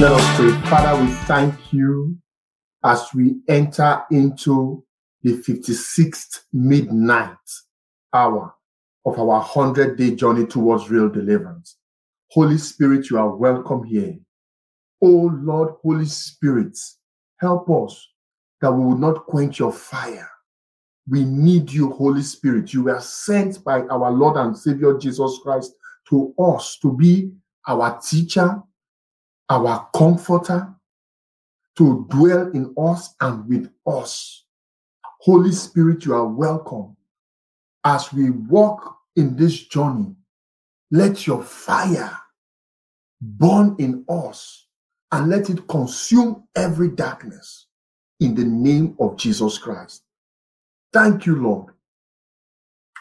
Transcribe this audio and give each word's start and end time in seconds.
Let 0.00 0.10
us 0.10 0.36
pray. 0.36 0.50
Father, 0.68 1.00
we 1.00 1.08
thank 1.26 1.72
you 1.72 2.18
as 2.82 3.08
we 3.14 3.36
enter 3.48 4.02
into 4.10 4.84
the 5.22 5.34
56th 5.34 6.40
midnight 6.52 7.36
hour 8.12 8.54
of 9.06 9.18
our 9.20 9.26
100 9.26 9.96
day 9.96 10.14
journey 10.16 10.46
towards 10.46 10.90
real 10.90 11.08
deliverance. 11.08 11.76
Holy 12.32 12.58
Spirit, 12.58 13.08
you 13.08 13.18
are 13.18 13.36
welcome 13.36 13.84
here. 13.84 14.18
Oh 15.00 15.30
Lord, 15.32 15.74
Holy 15.82 16.06
Spirit, 16.06 16.76
help 17.38 17.70
us 17.70 18.08
that 18.60 18.72
we 18.72 18.84
will 18.84 18.98
not 18.98 19.26
quench 19.26 19.60
your 19.60 19.72
fire. 19.72 20.28
We 21.08 21.24
need 21.24 21.70
you, 21.70 21.90
Holy 21.90 22.22
Spirit. 22.22 22.72
You 22.72 22.84
were 22.84 23.00
sent 23.00 23.62
by 23.62 23.82
our 23.82 24.10
Lord 24.10 24.36
and 24.38 24.58
Savior 24.58 24.98
Jesus 24.98 25.38
Christ 25.42 25.72
to 26.08 26.34
us 26.38 26.78
to 26.82 26.92
be 26.96 27.30
our 27.68 28.00
teacher, 28.00 28.60
our 29.48 29.88
comforter, 29.94 30.74
to 31.76 32.06
dwell 32.08 32.50
in 32.52 32.72
us 32.78 33.14
and 33.20 33.46
with 33.48 33.70
us. 33.86 34.44
Holy 35.20 35.52
Spirit, 35.52 36.04
you 36.04 36.14
are 36.14 36.26
welcome. 36.26 36.96
As 37.84 38.12
we 38.12 38.30
walk 38.30 38.98
in 39.16 39.36
this 39.36 39.64
journey, 39.66 40.14
let 40.90 41.26
your 41.26 41.42
fire 41.42 42.16
burn 43.20 43.76
in 43.78 44.04
us 44.08 44.66
and 45.10 45.28
let 45.28 45.50
it 45.50 45.66
consume 45.68 46.46
every 46.56 46.88
darkness 46.88 47.66
in 48.20 48.34
the 48.34 48.44
name 48.44 48.96
of 49.00 49.16
Jesus 49.16 49.58
Christ. 49.58 50.02
Thank 50.92 51.26
you, 51.26 51.36
Lord. 51.36 51.74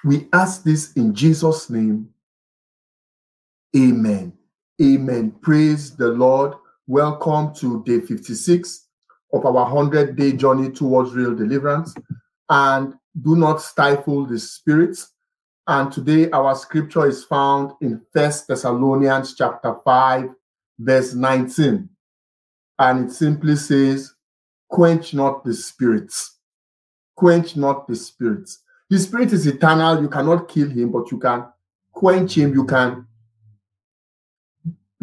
We 0.03 0.27
ask 0.33 0.63
this 0.63 0.93
in 0.93 1.13
Jesus' 1.13 1.69
name. 1.69 2.09
Amen. 3.75 4.33
Amen. 4.81 5.31
Praise 5.41 5.95
the 5.95 6.07
Lord. 6.07 6.55
Welcome 6.87 7.53
to 7.55 7.83
day 7.83 7.99
56 7.99 8.87
of 9.31 9.45
our 9.45 9.71
100 9.71 10.15
day 10.15 10.31
journey 10.31 10.71
towards 10.71 11.13
real 11.13 11.35
deliverance. 11.35 11.93
And 12.49 12.95
do 13.21 13.35
not 13.35 13.61
stifle 13.61 14.25
the 14.25 14.39
spirits. 14.39 15.11
And 15.67 15.91
today 15.91 16.31
our 16.31 16.55
scripture 16.55 17.07
is 17.07 17.23
found 17.23 17.73
in 17.81 18.01
First 18.13 18.47
Thessalonians 18.47 19.35
chapter 19.35 19.75
5, 19.85 20.29
verse 20.79 21.13
19. 21.13 21.87
And 22.79 23.09
it 23.09 23.13
simply 23.13 23.55
says, 23.57 24.11
Quench 24.69 25.13
not 25.13 25.43
the 25.43 25.53
spirits. 25.53 26.39
Quench 27.15 27.55
not 27.55 27.87
the 27.87 27.95
spirits. 27.95 28.63
The 28.89 28.97
spirit 28.97 29.33
is 29.33 29.45
eternal. 29.45 30.01
You 30.01 30.09
cannot 30.09 30.47
kill 30.47 30.69
him, 30.69 30.91
but 30.91 31.11
you 31.11 31.19
can 31.19 31.45
quench 31.91 32.35
him. 32.35 32.53
You 32.53 32.65
can 32.65 33.05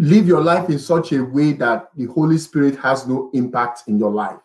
live 0.01 0.27
your 0.27 0.41
life 0.41 0.70
in 0.70 0.79
such 0.79 1.12
a 1.12 1.23
way 1.23 1.53
that 1.53 1.91
the 1.95 2.06
Holy 2.06 2.39
Spirit 2.39 2.75
has 2.77 3.06
no 3.06 3.31
impact 3.34 3.83
in 3.87 3.98
your 3.98 4.11
life. 4.11 4.41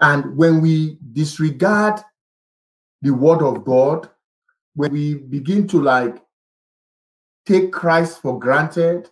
And 0.00 0.34
when 0.38 0.62
we 0.62 0.96
disregard 1.12 2.00
the 3.02 3.10
word 3.10 3.42
of 3.42 3.62
God, 3.66 4.08
when 4.74 4.90
we 4.90 5.16
begin 5.16 5.68
to 5.68 5.82
like 5.82 6.16
take 7.44 7.72
Christ 7.72 8.22
for 8.22 8.38
granted, 8.38 9.10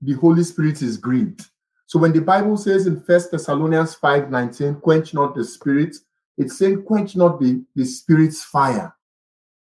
the 0.00 0.12
Holy 0.12 0.44
Spirit 0.44 0.80
is 0.80 0.96
grieved. 0.96 1.44
So 1.86 1.98
when 1.98 2.12
the 2.12 2.20
Bible 2.20 2.56
says 2.56 2.86
in 2.86 3.02
First 3.02 3.32
Thessalonians 3.32 3.96
5 3.96 4.30
19, 4.30 4.76
quench 4.76 5.12
not 5.12 5.34
the 5.34 5.44
spirit, 5.44 5.96
it's 6.38 6.56
saying 6.56 6.84
quench 6.84 7.16
not 7.16 7.40
the, 7.40 7.64
the 7.74 7.84
spirit's 7.84 8.44
fire. 8.44 8.94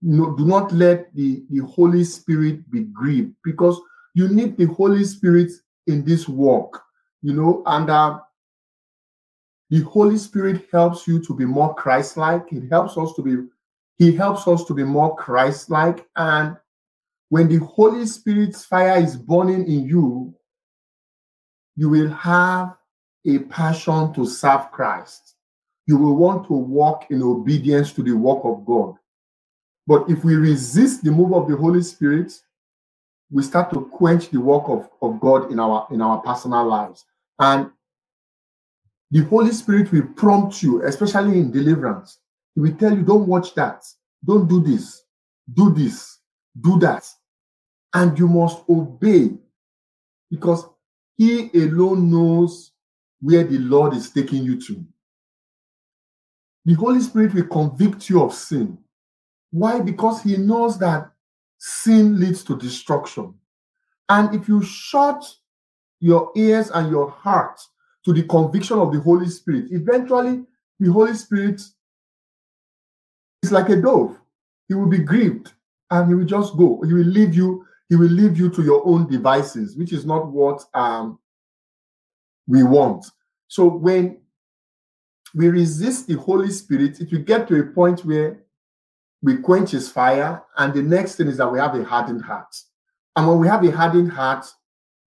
No, 0.01 0.35
do 0.35 0.45
not 0.45 0.73
let 0.73 1.15
the, 1.15 1.45
the 1.49 1.65
Holy 1.65 2.03
Spirit 2.03 2.69
be 2.69 2.83
grieved 2.83 3.33
because 3.45 3.79
you 4.19 4.27
need 4.27 4.57
the 4.57 4.65
Holy 4.65 5.05
Spirit 5.05 5.49
in 5.87 6.03
this 6.03 6.27
work, 6.27 6.81
you 7.21 7.33
know, 7.33 7.63
and 7.65 7.89
uh, 7.89 8.19
the 9.69 9.81
Holy 9.83 10.17
Spirit 10.17 10.67
helps 10.73 11.07
you 11.07 11.23
to 11.23 11.33
be 11.33 11.45
more 11.45 11.73
Christ-like. 11.73 12.51
It 12.51 12.69
helps 12.69 12.97
us 12.97 13.13
to 13.13 13.21
be, 13.21 13.47
He 13.97 14.11
helps 14.11 14.45
us 14.45 14.65
to 14.65 14.73
be 14.73 14.83
more 14.83 15.15
Christ-like. 15.15 16.05
And 16.17 16.57
when 17.29 17.47
the 17.47 17.59
Holy 17.65 18.05
Spirit's 18.05 18.65
fire 18.65 19.01
is 19.01 19.15
burning 19.15 19.65
in 19.67 19.85
you, 19.85 20.33
you 21.77 21.89
will 21.89 22.09
have 22.09 22.75
a 23.25 23.39
passion 23.39 24.13
to 24.15 24.25
serve 24.25 24.69
Christ. 24.71 25.35
You 25.85 25.97
will 25.97 26.17
want 26.17 26.45
to 26.47 26.53
walk 26.53 27.09
in 27.09 27.23
obedience 27.23 27.93
to 27.93 28.03
the 28.03 28.13
work 28.13 28.41
of 28.43 28.65
God. 28.65 28.95
But 29.87 30.09
if 30.09 30.25
we 30.25 30.35
resist 30.35 31.03
the 31.03 31.11
move 31.11 31.33
of 31.33 31.47
the 31.47 31.55
Holy 31.55 31.81
Spirit, 31.81 32.33
we 33.31 33.43
start 33.43 33.71
to 33.73 33.81
quench 33.81 34.29
the 34.29 34.39
work 34.39 34.63
of, 34.67 34.89
of 35.01 35.19
God 35.19 35.51
in 35.51 35.59
our 35.59 35.87
in 35.91 36.01
our 36.01 36.19
personal 36.19 36.65
lives. 36.67 37.05
And 37.39 37.69
the 39.11 39.23
Holy 39.25 39.51
Spirit 39.51 39.91
will 39.91 40.07
prompt 40.15 40.61
you, 40.61 40.83
especially 40.83 41.39
in 41.39 41.51
deliverance. 41.51 42.19
He 42.55 42.61
will 42.61 42.75
tell 42.75 42.95
you, 42.95 43.03
don't 43.03 43.27
watch 43.27 43.55
that, 43.55 43.83
don't 44.23 44.47
do 44.47 44.61
this, 44.61 45.03
do 45.53 45.73
this, 45.73 46.19
do 46.59 46.77
that. 46.79 47.07
And 47.93 48.17
you 48.17 48.27
must 48.27 48.63
obey 48.69 49.31
because 50.29 50.65
He 51.17 51.49
alone 51.55 52.11
knows 52.11 52.71
where 53.21 53.43
the 53.43 53.57
Lord 53.59 53.93
is 53.93 54.09
taking 54.11 54.43
you 54.43 54.61
to. 54.61 54.85
The 56.65 56.73
Holy 56.75 57.01
Spirit 57.01 57.33
will 57.33 57.47
convict 57.47 58.09
you 58.09 58.21
of 58.23 58.33
sin. 58.33 58.77
Why? 59.51 59.79
Because 59.81 60.21
He 60.21 60.37
knows 60.37 60.77
that 60.79 61.11
sin 61.59 62.19
leads 62.19 62.43
to 62.45 62.57
destruction. 62.57 63.33
And 64.07 64.33
if 64.33 64.47
you 64.47 64.63
shut 64.63 65.23
your 65.99 66.31
ears 66.35 66.71
and 66.71 66.89
your 66.89 67.11
heart 67.11 67.61
to 68.05 68.13
the 68.13 68.23
conviction 68.23 68.79
of 68.79 68.91
the 68.91 68.99
Holy 68.99 69.27
Spirit, 69.29 69.65
eventually 69.71 70.43
the 70.79 70.91
Holy 70.91 71.13
Spirit 71.13 71.61
is 73.43 73.51
like 73.51 73.69
a 73.69 73.75
dove. 73.75 74.17
He 74.67 74.73
will 74.73 74.87
be 74.87 74.99
grieved 74.99 75.53
and 75.91 76.07
he 76.07 76.15
will 76.15 76.25
just 76.25 76.57
go. 76.57 76.81
He 76.85 76.93
will 76.93 77.05
leave 77.05 77.35
you, 77.35 77.65
he 77.89 77.95
will 77.95 78.09
leave 78.09 78.37
you 78.37 78.49
to 78.51 78.63
your 78.63 78.85
own 78.87 79.09
devices, 79.09 79.75
which 79.75 79.93
is 79.93 80.05
not 80.05 80.27
what 80.27 80.63
um, 80.73 81.19
we 82.47 82.63
want. 82.63 83.05
So 83.47 83.67
when 83.67 84.17
we 85.35 85.49
resist 85.49 86.07
the 86.07 86.17
Holy 86.17 86.51
Spirit, 86.51 87.01
it 87.01 87.11
will 87.11 87.23
get 87.23 87.47
to 87.47 87.59
a 87.59 87.63
point 87.63 88.05
where 88.05 88.43
we 89.21 89.37
quench 89.37 89.71
his 89.71 89.91
fire, 89.91 90.41
and 90.57 90.73
the 90.73 90.81
next 90.81 91.15
thing 91.15 91.27
is 91.27 91.37
that 91.37 91.51
we 91.51 91.59
have 91.59 91.75
a 91.75 91.83
hardened 91.83 92.23
heart. 92.23 92.55
And 93.15 93.27
when 93.27 93.39
we 93.39 93.47
have 93.47 93.63
a 93.65 93.71
hardened 93.71 94.11
heart, 94.11 94.45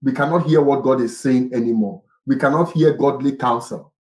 we 0.02 0.12
cannot 0.12 0.46
hear 0.46 0.60
what 0.60 0.82
God 0.82 1.00
is 1.00 1.18
saying 1.18 1.54
anymore. 1.54 2.02
We 2.26 2.36
cannot 2.36 2.72
hear 2.72 2.92
godly 2.92 3.36
counsel. 3.36 3.92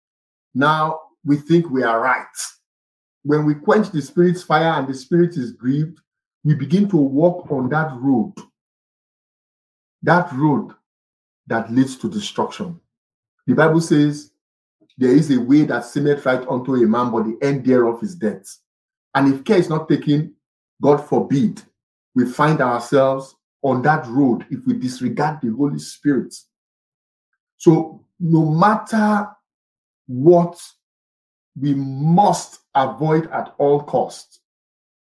Now 0.55 1.01
we 1.25 1.37
think 1.37 1.71
we 1.71 1.83
are 1.83 2.01
right. 2.01 2.27
When 3.23 3.45
we 3.45 3.55
quench 3.55 3.91
the 3.91 4.03
spirit's 4.03 4.43
fire 4.43 4.79
and 4.79 4.89
the 4.89 4.95
spirit 4.95 5.37
is 5.37 5.53
grieved, 5.53 6.01
we 6.43 6.55
begin 6.55 6.89
to 6.89 6.97
walk 6.97 7.51
on 7.51 7.69
that 7.69 7.93
road. 8.01 8.35
That 10.03 10.33
road 10.33 10.73
that 11.47 11.71
leads 11.71 11.97
to 11.99 12.09
destruction. 12.09 12.81
The 13.47 13.55
Bible 13.55 13.81
says, 13.81 14.33
There 14.97 15.11
is 15.11 15.31
a 15.31 15.41
way 15.41 15.65
that 15.65 15.85
seemeth 15.85 16.25
right 16.25 16.47
unto 16.49 16.75
a 16.77 16.87
man, 16.87 17.11
but 17.11 17.25
the 17.25 17.39
end 17.43 17.65
thereof 17.65 18.03
is 18.03 18.15
death. 18.15 18.57
And 19.15 19.33
if 19.33 19.45
care 19.45 19.59
is 19.59 19.69
not 19.69 19.89
taken, 19.89 20.35
God 20.81 20.99
forbid, 20.99 21.63
we 22.15 22.25
find 22.27 22.61
ourselves 22.61 23.35
on 23.63 23.83
that 23.83 24.07
road 24.07 24.47
if 24.51 24.67
we 24.67 24.75
disregard 24.75 25.41
the 25.43 25.53
Holy 25.53 25.79
Spirit. 25.79 26.35
So, 27.57 28.05
no 28.19 28.51
matter 28.51 29.29
what, 30.07 30.61
we 31.61 31.75
must 31.75 32.61
avoid 32.75 33.31
at 33.31 33.55
all 33.59 33.83
costs 33.83 34.41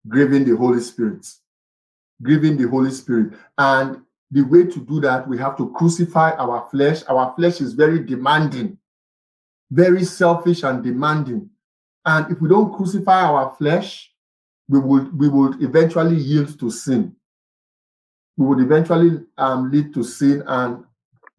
grieving 0.08 0.46
the 0.46 0.56
Holy 0.56 0.82
Spirit. 0.82 1.26
Grieving 2.22 2.58
the 2.58 2.68
Holy 2.68 2.92
Spirit. 2.92 3.34
And 3.58 4.02
the 4.32 4.42
way 4.42 4.66
to 4.66 4.80
do 4.86 5.00
that, 5.02 5.28
we 5.28 5.38
have 5.38 5.58
to 5.58 5.72
crucify 5.72 6.32
our 6.32 6.68
flesh. 6.70 7.02
Our 7.08 7.34
flesh 7.36 7.62
is 7.62 7.74
very 7.74 8.04
demanding, 8.04 8.78
very 9.72 10.04
selfish 10.04 10.64
and 10.64 10.84
demanding. 10.84 11.50
And 12.06 12.32
if 12.32 12.42
we 12.42 12.50
don't 12.50 12.74
crucify 12.74 13.24
our 13.24 13.56
flesh, 13.58 14.12
we 14.68 14.80
would 14.80 15.18
we 15.18 15.28
would 15.28 15.62
eventually 15.62 16.16
yield 16.16 16.60
to 16.60 16.70
sin. 16.70 17.16
We 18.38 18.46
would 18.46 18.60
eventually 18.62 19.26
um, 19.38 19.72
lead 19.72 19.94
to 19.96 20.04
sin, 20.04 20.44
and 20.48 20.86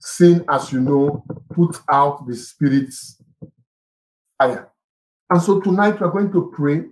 sin, 0.01 0.45
as 0.49 0.73
you 0.73 0.81
know, 0.81 1.25
puts 1.53 1.81
out 1.91 2.27
the 2.27 2.35
Spirit's 2.35 3.23
fire. 4.37 4.71
And 5.31 5.41
so 5.41 5.61
tonight 5.61 6.01
we're 6.01 6.11
going 6.11 6.33
to 6.33 6.53
pray 6.55 6.83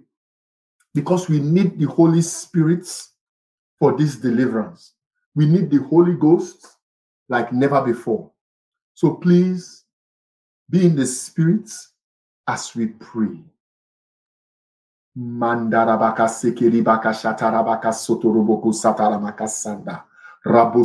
because 0.95 1.29
we 1.29 1.41
need 1.41 1.79
the 1.79 1.87
Holy 1.87 2.23
Spirit 2.23 2.87
for 3.79 3.97
this 3.97 4.17
deliverance. 4.17 4.95
We 5.35 5.47
need 5.47 5.71
the 5.71 5.83
Holy 5.83 6.15
Ghost 6.15 6.67
like 7.29 7.53
never 7.53 7.83
before. 7.83 8.31
So 8.95 9.15
please 9.15 9.85
be 10.71 10.87
in 10.87 10.97
the 10.97 11.07
Spirit 11.07 11.71
as 12.47 12.75
we 12.75 12.87
pray. 12.87 13.39
Mandarabaka 15.19 16.29
sekiribaka 16.29 17.13
shatarabaka 17.13 17.93
sotoroboko 17.93 18.73
sataramaka 18.73 19.49
sanda. 19.49 20.05
Holy 20.45 20.85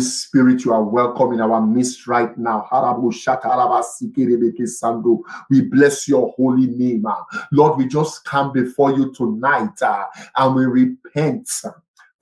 Spirit, 0.00 0.64
you 0.64 0.72
are 0.72 0.84
welcome 0.84 1.32
in 1.32 1.40
our 1.40 1.60
midst 1.60 2.06
right 2.06 2.38
now. 2.38 2.68
We 5.50 5.62
bless 5.62 6.08
your 6.08 6.32
holy 6.36 6.68
name. 6.68 7.04
Lord, 7.50 7.78
we 7.78 7.88
just 7.88 8.24
come 8.24 8.52
before 8.52 8.92
you 8.92 9.12
tonight 9.12 9.82
uh, 9.82 10.04
and 10.36 10.54
we 10.54 10.66
repent 10.66 11.50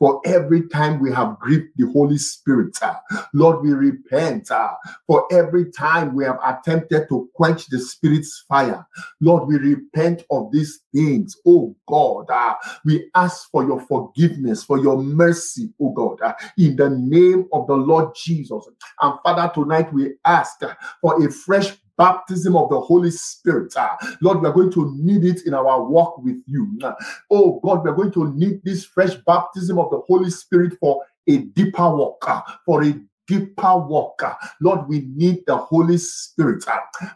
for 0.00 0.20
every 0.25 0.67
time 0.69 0.99
we 0.99 1.12
have 1.12 1.38
grieved 1.38 1.69
the 1.76 1.88
Holy 1.93 2.19
Spirit. 2.19 2.76
Uh, 2.82 2.94
Lord, 3.35 3.62
we 3.62 3.73
repent 3.73 4.50
uh, 4.50 4.73
for 5.06 5.26
every 5.31 5.70
time 5.70 6.14
we 6.14 6.25
have 6.25 6.38
attempted 6.44 7.06
to 7.11 7.31
quench 7.35 7.67
the 7.69 7.79
Spirit's 7.79 8.44
fire. 8.49 8.87
Lord, 9.20 9.47
we 9.47 9.56
repent 9.58 10.25
of 10.31 10.50
these 10.52 10.81
things. 10.94 11.37
Oh 11.47 11.76
God, 11.87 12.31
uh, 12.31 12.55
we 12.85 13.11
ask 13.14 13.50
for 13.52 13.64
your 13.64 13.81
forgiveness, 13.81 14.64
for 14.64 14.79
your 14.79 14.97
mercy, 15.00 15.70
oh 15.81 15.91
God, 15.93 16.35
in 16.58 16.76
the 16.76 16.91
name 16.91 17.47
of 17.52 17.67
the 17.69 17.75
Lord 17.75 18.14
Jesus. 18.17 18.67
And 19.02 19.14
Father, 19.23 19.52
tonight 19.55 19.93
we 19.93 20.14
ask 20.25 20.61
for 21.02 21.25
a 21.25 21.31
fresh 21.31 21.76
baptism 22.00 22.56
of 22.56 22.70
the 22.70 22.81
Holy 22.81 23.11
Spirit. 23.11 23.76
Uh, 23.76 23.94
Lord, 24.23 24.41
we 24.41 24.49
are 24.49 24.55
going 24.55 24.73
to 24.73 24.91
need 24.97 25.23
it 25.23 25.47
in 25.47 25.52
our 25.52 25.85
walk 25.85 26.17
with 26.25 26.43
you. 26.47 26.67
Uh, 26.82 26.94
oh 27.31 27.61
God, 27.62 27.85
we 27.85 27.91
are 27.91 27.94
going 27.94 28.12
to 28.12 28.32
need 28.32 28.62
this 28.64 28.87
fresh 28.87 29.14
baptism 29.26 29.79
of 29.79 29.91
the 29.91 30.00
Holy 30.06 30.31
Spirit 30.31 30.79
for 30.81 31.05
a 31.29 31.37
deeper 31.38 31.94
walk, 31.94 32.25
uh, 32.26 32.41
for 32.64 32.82
a 32.85 32.99
deeper 33.29 33.76
walk. 33.76 34.23
Lord, 34.62 34.88
we 34.88 35.02
need 35.14 35.44
the 35.47 35.58
Holy 35.58 35.99
Spirit. 35.99 36.64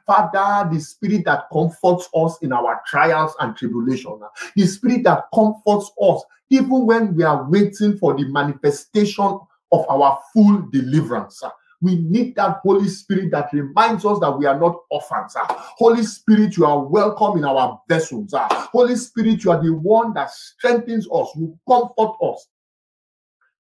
Father, 0.07 0.69
the 0.71 0.79
Spirit 0.79 1.25
that 1.25 1.45
comforts 1.51 2.11
us 2.15 2.37
in 2.43 2.53
our 2.53 2.83
trials 2.87 3.35
and 3.41 3.57
tribulation, 3.57 4.21
the 4.55 4.67
Spirit 4.67 5.05
that 5.05 5.25
comforts 5.35 5.91
us 5.99 6.23
even 6.51 6.85
when 6.85 7.17
we 7.17 7.25
are 7.25 7.49
waiting 7.49 7.97
for 7.97 8.13
the 8.15 8.25
manifestation 8.29 9.41
of 9.73 9.87
our 9.89 10.21
full 10.35 10.61
deliverance. 10.71 11.43
We 11.85 11.97
need 11.97 12.35
that 12.37 12.61
Holy 12.63 12.89
Spirit 12.89 13.31
that 13.33 13.53
reminds 13.53 14.07
us 14.07 14.19
that 14.21 14.39
we 14.39 14.47
are 14.47 14.59
not 14.59 14.81
orphans. 14.91 15.37
Holy 15.37 16.03
Spirit, 16.03 16.57
you 16.57 16.65
are 16.65 16.83
welcome 16.83 17.37
in 17.37 17.45
our 17.45 17.79
vessels. 17.91 18.33
Uh. 18.33 18.49
Holy 18.73 18.97
Spirit, 18.97 19.45
you 19.45 19.51
are 19.51 19.63
the 19.63 19.75
one 19.75 20.15
that 20.15 20.31
strengthens 20.31 21.07
us, 21.13 21.29
you 21.37 21.59
comfort 21.69 22.17
us. 22.23 22.49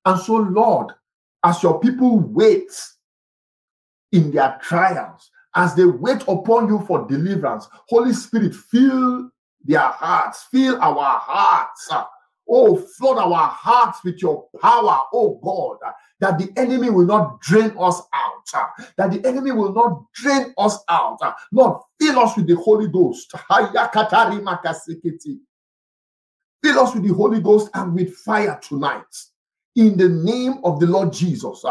And 0.06 0.19
so, 0.19 0.37
Lord, 0.37 0.93
as 1.44 1.62
your 1.62 1.79
people 1.81 2.19
wait 2.19 2.73
in 4.12 4.31
their 4.31 4.59
trials, 4.62 5.31
as 5.55 5.75
they 5.75 5.85
wait 5.85 6.23
upon 6.23 6.69
you 6.69 6.82
for 6.87 7.06
deliverance, 7.06 7.69
Holy 7.91 8.15
Spirit, 8.15 8.55
fill 8.55 9.29
their 9.62 9.81
hearts, 9.81 10.47
fill 10.50 10.81
our 10.81 11.19
hearts. 11.21 11.91
Oh, 12.49 12.76
flood 12.76 13.19
our 13.19 13.49
hearts 13.49 14.05
with 14.05 14.20
your 14.20 14.46
power, 14.61 15.00
oh 15.12 15.41
God, 15.43 15.79
that 16.20 16.38
the 16.38 16.52
enemy 16.56 16.91
will 16.91 17.06
not 17.06 17.41
drain 17.41 17.73
us 17.79 18.02
out, 18.12 18.73
that 18.96 19.11
the 19.11 19.26
enemy 19.26 19.50
will 19.52 19.73
not 19.73 20.05
drain 20.12 20.52
us 20.58 20.79
out. 20.88 21.19
Lord, 21.52 21.81
fill 22.00 22.19
us 22.19 22.37
with 22.37 22.46
the 22.46 22.56
Holy 22.56 22.88
Ghost. 22.88 23.32
Fill 26.62 26.79
us 26.81 26.94
with 26.94 27.05
the 27.05 27.14
Holy 27.14 27.41
Ghost 27.41 27.70
and 27.75 27.94
with 27.94 28.14
fire 28.14 28.58
tonight. 28.62 29.02
In 29.76 29.97
the 29.97 30.08
name 30.08 30.61
of 30.64 30.81
the 30.81 30.87
Lord 30.87 31.12
Jesus. 31.12 31.64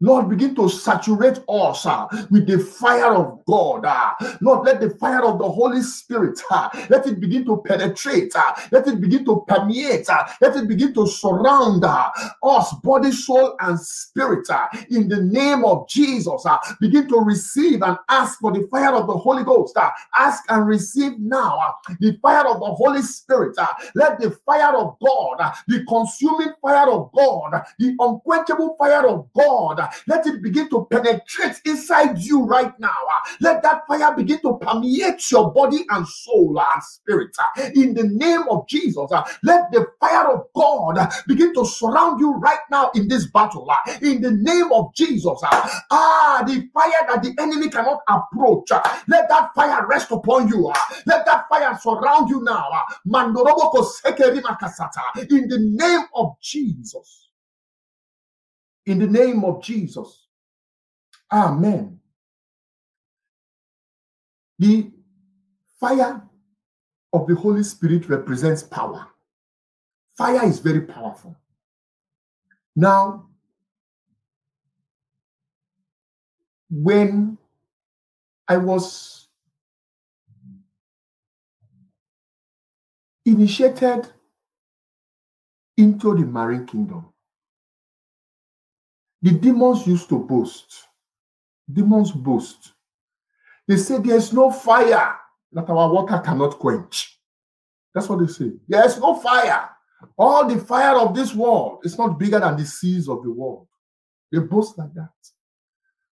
Lord, 0.00 0.28
begin 0.28 0.54
to 0.56 0.68
saturate 0.68 1.38
us 1.48 1.86
uh, 1.86 2.06
with 2.30 2.46
the 2.46 2.58
fire 2.58 3.14
of 3.14 3.42
God. 3.46 3.86
Uh, 3.86 4.12
Lord, 4.42 4.66
let 4.66 4.78
the 4.78 4.90
fire 4.90 5.24
of 5.24 5.38
the 5.38 5.48
Holy 5.48 5.80
Spirit, 5.80 6.38
uh, 6.50 6.68
let 6.90 7.06
it 7.06 7.18
begin 7.18 7.46
to 7.46 7.62
penetrate, 7.66 8.32
uh, 8.36 8.54
let 8.72 8.86
it 8.86 9.00
begin 9.00 9.24
to 9.24 9.42
permeate, 9.48 10.08
uh, 10.10 10.26
let 10.42 10.54
it 10.54 10.68
begin 10.68 10.92
to 10.92 11.06
surround 11.06 11.82
uh, 11.82 12.10
us, 12.42 12.74
body, 12.84 13.10
soul, 13.10 13.56
and 13.60 13.80
spirit. 13.80 14.46
in 14.90 15.08
the 15.08 15.22
name 15.22 15.64
of 15.64 15.88
Jesus, 15.88 16.44
begin 16.78 17.08
to 17.08 17.18
receive 17.20 17.80
and 17.82 17.96
ask 18.10 18.38
for 18.40 18.52
the 18.52 18.68
fire 18.70 18.94
of 18.94 19.06
the 19.06 19.16
Holy 19.16 19.44
Ghost. 19.44 19.78
ask 20.18 20.44
and 20.50 20.66
receive 20.66 21.18
now 21.18 21.74
the 22.00 22.18
fire 22.20 22.46
of 22.46 22.60
the 22.60 22.66
Holy 22.66 23.00
Spirit. 23.00 23.56
let 23.94 24.20
the 24.20 24.30
fire 24.44 24.76
of 24.76 24.96
God, 25.00 25.54
the 25.68 25.84
consuming 25.88 26.52
fire 26.60 26.90
of 26.90 27.10
God, 27.12 27.64
the 27.78 27.96
unquenchable 27.98 28.76
fire 28.78 29.06
of 29.06 29.26
God, 29.34 29.85
let 30.06 30.26
it 30.26 30.42
begin 30.42 30.68
to 30.70 30.86
penetrate 30.90 31.60
inside 31.64 32.18
you 32.18 32.44
right 32.44 32.72
now. 32.78 32.90
Let 33.40 33.62
that 33.62 33.86
fire 33.86 34.14
begin 34.16 34.40
to 34.42 34.58
permeate 34.60 35.30
your 35.30 35.52
body 35.52 35.84
and 35.90 36.06
soul 36.06 36.58
uh, 36.58 36.64
and 36.74 36.82
spirit. 36.82 37.36
Uh, 37.38 37.70
in 37.74 37.94
the 37.94 38.04
name 38.04 38.42
of 38.50 38.66
Jesus, 38.68 39.10
uh, 39.12 39.24
let 39.42 39.70
the 39.72 39.86
fire 40.00 40.32
of 40.32 40.46
God 40.54 40.98
begin 41.26 41.54
to 41.54 41.64
surround 41.64 42.20
you 42.20 42.34
right 42.34 42.58
now 42.70 42.90
in 42.94 43.08
this 43.08 43.26
battle. 43.26 43.68
In 44.02 44.20
the 44.20 44.32
name 44.32 44.70
of 44.72 44.94
Jesus, 44.94 45.38
ah, 45.44 46.42
the 46.46 46.68
fire 46.72 47.06
that 47.08 47.22
the 47.22 47.34
enemy 47.40 47.68
cannot 47.68 48.00
approach, 48.08 48.70
let 49.08 49.28
that 49.28 49.50
fire 49.54 49.86
rest 49.86 50.10
upon 50.10 50.48
you. 50.48 50.72
Let 51.06 51.24
that 51.26 51.48
fire 51.48 51.78
surround 51.80 52.30
you 52.30 52.42
now. 52.42 52.68
In 53.04 53.32
the 55.48 55.58
name 55.60 56.04
of 56.14 56.36
Jesus 56.40 57.25
in 58.86 58.98
the 58.98 59.06
name 59.06 59.44
of 59.44 59.62
Jesus. 59.62 60.28
Amen. 61.32 61.98
The 64.58 64.90
fire 65.78 66.22
of 67.12 67.26
the 67.26 67.34
Holy 67.34 67.62
Spirit 67.62 68.08
represents 68.08 68.62
power. 68.62 69.06
Fire 70.16 70.46
is 70.46 70.60
very 70.60 70.80
powerful. 70.82 71.36
Now, 72.74 73.28
when 76.70 77.36
I 78.48 78.56
was 78.56 79.28
initiated 83.24 84.08
into 85.76 86.14
the 86.16 86.24
marine 86.24 86.66
kingdom, 86.66 87.06
the 89.26 89.32
demons 89.32 89.84
used 89.88 90.08
to 90.10 90.20
boast. 90.20 90.84
Demons 91.72 92.12
boast. 92.12 92.74
They 93.66 93.76
say 93.76 93.98
there's 93.98 94.32
no 94.32 94.52
fire 94.52 95.16
that 95.50 95.68
our 95.68 95.92
water 95.92 96.20
cannot 96.20 96.60
quench. 96.60 97.18
That's 97.92 98.08
what 98.08 98.20
they 98.20 98.32
say. 98.32 98.52
There's 98.68 99.00
no 99.00 99.16
fire. 99.16 99.68
All 100.16 100.46
the 100.46 100.60
fire 100.60 100.96
of 101.00 101.12
this 101.12 101.34
world 101.34 101.80
is 101.82 101.98
not 101.98 102.20
bigger 102.20 102.38
than 102.38 102.56
the 102.56 102.64
seas 102.64 103.08
of 103.08 103.24
the 103.24 103.32
world. 103.32 103.66
They 104.30 104.38
boast 104.38 104.78
like 104.78 104.94
that. 104.94 105.10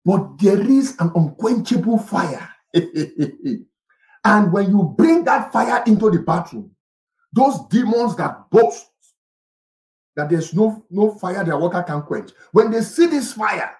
But 0.05 0.39
there 0.39 0.61
is 0.61 0.95
an 1.01 1.11
unquenchable 1.15 2.01
fire. 2.01 2.47
and 2.75 4.53
when 4.53 4.69
you 4.69 4.95
bring 4.99 5.25
that 5.25 5.51
fire 5.51 5.83
into 5.87 6.11
the 6.11 6.19
bathroom, 6.19 6.73
those 7.33 7.67
demons 7.69 8.17
that 8.17 8.51
boast 8.51 8.88
that 10.19 10.29
there's 10.29 10.53
no, 10.53 10.85
no 10.91 11.13
fire 11.13 11.45
their 11.45 11.57
water 11.57 11.81
can 11.81 12.03
quench. 12.03 12.33
When 12.51 12.73
they 12.73 12.81
see 12.81 13.07
this 13.07 13.35
fire, 13.35 13.71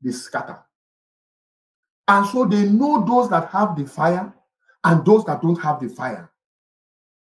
they 0.00 0.12
scatter. 0.12 0.56
And 2.06 2.24
so 2.28 2.44
they 2.44 2.66
know 2.66 3.04
those 3.04 3.28
that 3.30 3.48
have 3.48 3.76
the 3.76 3.86
fire 3.88 4.32
and 4.84 5.04
those 5.04 5.24
that 5.24 5.42
don't 5.42 5.60
have 5.60 5.80
the 5.80 5.88
fire. 5.88 6.30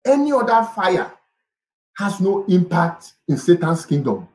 Any 0.05 0.31
other 0.31 0.65
fire 0.73 1.11
has 1.97 2.21
no 2.21 2.45
impact 2.45 3.11
in 3.27 3.35
Satan's 3.35 3.85
kingdom. 3.85 4.25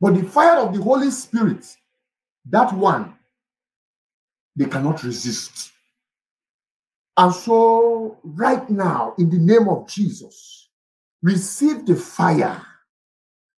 But 0.00 0.16
the 0.16 0.24
fire 0.24 0.58
of 0.58 0.74
the 0.74 0.82
Holy 0.82 1.12
Spirit, 1.12 1.64
that 2.50 2.72
one, 2.74 3.14
they 4.56 4.64
cannot 4.64 5.04
resist. 5.04 5.70
And 7.16 7.32
so, 7.32 8.18
right 8.24 8.68
now, 8.68 9.14
in 9.16 9.30
the 9.30 9.38
name 9.38 9.68
of 9.68 9.86
Jesus, 9.86 10.63
receive 11.24 11.86
the 11.86 11.96
fire. 11.96 12.60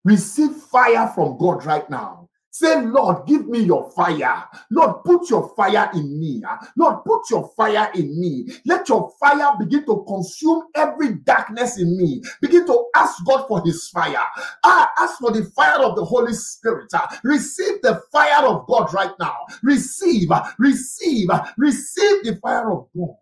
Receive 0.05 0.53
fire 0.53 1.11
from 1.15 1.37
God 1.37 1.67
right 1.67 1.89
now. 1.91 2.29
Say, 2.51 2.81
Lord, 2.81 3.27
give 3.27 3.49
me 3.49 3.59
your 3.59 3.91
fire. 3.91 4.45
Lord, 4.71 5.05
put 5.05 5.29
your 5.29 5.53
fire 5.57 5.91
in 5.93 6.19
me. 6.19 6.43
Lord, 6.79 7.05
put 7.05 7.29
your 7.29 7.51
fire 7.55 7.91
in 7.95 8.19
me. 8.19 8.47
Let 8.65 8.89
your 8.89 9.13
fire 9.21 9.53
begin 9.59 9.85
to 9.87 10.05
consume 10.07 10.63
every 10.75 11.17
darkness 11.17 11.79
in 11.79 11.99
me. 11.99 12.23
Begin 12.41 12.65
to 12.67 12.87
ask 12.95 13.17
God 13.27 13.47
for 13.49 13.61
his 13.63 13.89
fire. 13.89 14.25
Ah, 14.65 14.91
ask 14.99 15.19
for 15.19 15.33
the 15.33 15.45
fire 15.57 15.83
of 15.83 15.97
the 15.97 16.05
Holy 16.05 16.33
Spirit. 16.33 16.91
Receive 17.25 17.83
the 17.83 18.01
fire 18.13 18.47
of 18.47 18.67
God 18.69 18.95
right 18.95 19.13
now. 19.21 19.37
Receive, 19.63 20.31
receive, 20.59 21.29
receive 21.59 22.25
the 22.25 22.39
fire 22.41 22.71
of 22.73 22.87
God. 22.97 23.17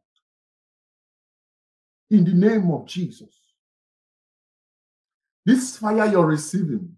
In 2.11 2.25
the 2.25 2.35
name 2.35 2.71
of 2.71 2.87
Jesus. 2.87 3.44
This 5.45 5.77
fire 5.77 6.07
you're 6.07 6.27
receiving 6.27 6.97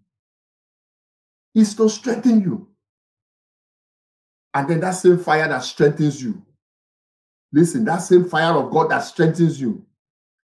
is 1.53 1.73
to 1.75 1.89
strengthen 1.89 2.41
you. 2.41 2.67
And 4.53 4.69
then 4.69 4.79
that 4.79 4.91
same 4.91 5.19
fire 5.19 5.47
that 5.47 5.63
strengthens 5.63 6.21
you. 6.21 6.41
Listen, 7.51 7.85
that 7.85 7.97
same 7.97 8.25
fire 8.25 8.53
of 8.53 8.71
God 8.71 8.91
that 8.91 8.99
strengthens 8.99 9.59
you 9.59 9.85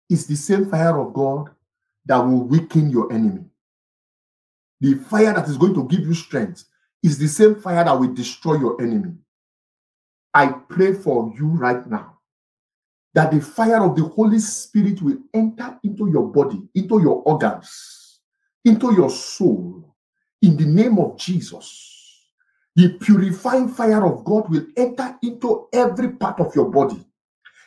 is 0.09 0.27
the 0.27 0.35
same 0.35 0.69
fire 0.69 0.99
of 0.99 1.13
God 1.13 1.49
that 2.05 2.17
will 2.17 2.43
weaken 2.43 2.89
your 2.89 3.11
enemy. 3.11 3.45
The 4.79 4.95
fire 4.95 5.33
that 5.33 5.47
is 5.47 5.57
going 5.57 5.73
to 5.73 5.87
give 5.87 6.01
you 6.01 6.13
strength 6.13 6.65
is 7.03 7.17
the 7.17 7.27
same 7.27 7.55
fire 7.55 7.83
that 7.83 7.99
will 7.99 8.13
destroy 8.13 8.57
your 8.57 8.81
enemy. 8.81 9.13
I 10.33 10.47
pray 10.47 10.93
for 10.93 11.33
you 11.35 11.47
right 11.47 11.85
now 11.87 12.16
that 13.17 13.31
the 13.31 13.41
fire 13.41 13.83
of 13.83 13.95
the 13.95 14.03
Holy 14.03 14.37
Spirit 14.37 15.01
will 15.01 15.17
enter 15.33 15.79
into 15.83 16.07
your 16.11 16.31
body, 16.31 16.61
into 16.75 17.01
your 17.01 17.23
organs, 17.23 18.19
into 18.63 18.93
your 18.93 19.09
soul, 19.09 19.95
in 20.43 20.55
the 20.55 20.67
name 20.67 20.99
of 20.99 21.17
Jesus. 21.17 22.27
The 22.75 22.89
purifying 22.99 23.69
fire 23.69 24.05
of 24.05 24.23
God 24.23 24.47
will 24.51 24.67
enter 24.77 25.17
into 25.23 25.67
every 25.73 26.11
part 26.11 26.39
of 26.39 26.53
your 26.55 26.69
body, 26.69 27.03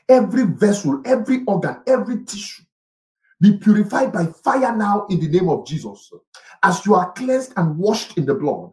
every 0.08 0.44
vessel, 0.44 1.02
every 1.04 1.42
organ, 1.48 1.78
every 1.84 2.24
tissue. 2.24 2.62
Be 3.40 3.56
purified 3.56 4.12
by 4.12 4.26
fire 4.26 4.76
now 4.76 5.06
in 5.10 5.18
the 5.18 5.26
name 5.26 5.48
of 5.48 5.66
Jesus. 5.66 6.12
As 6.62 6.86
you 6.86 6.94
are 6.94 7.10
cleansed 7.10 7.54
and 7.56 7.76
washed 7.76 8.16
in 8.16 8.24
the 8.24 8.34
blood, 8.36 8.70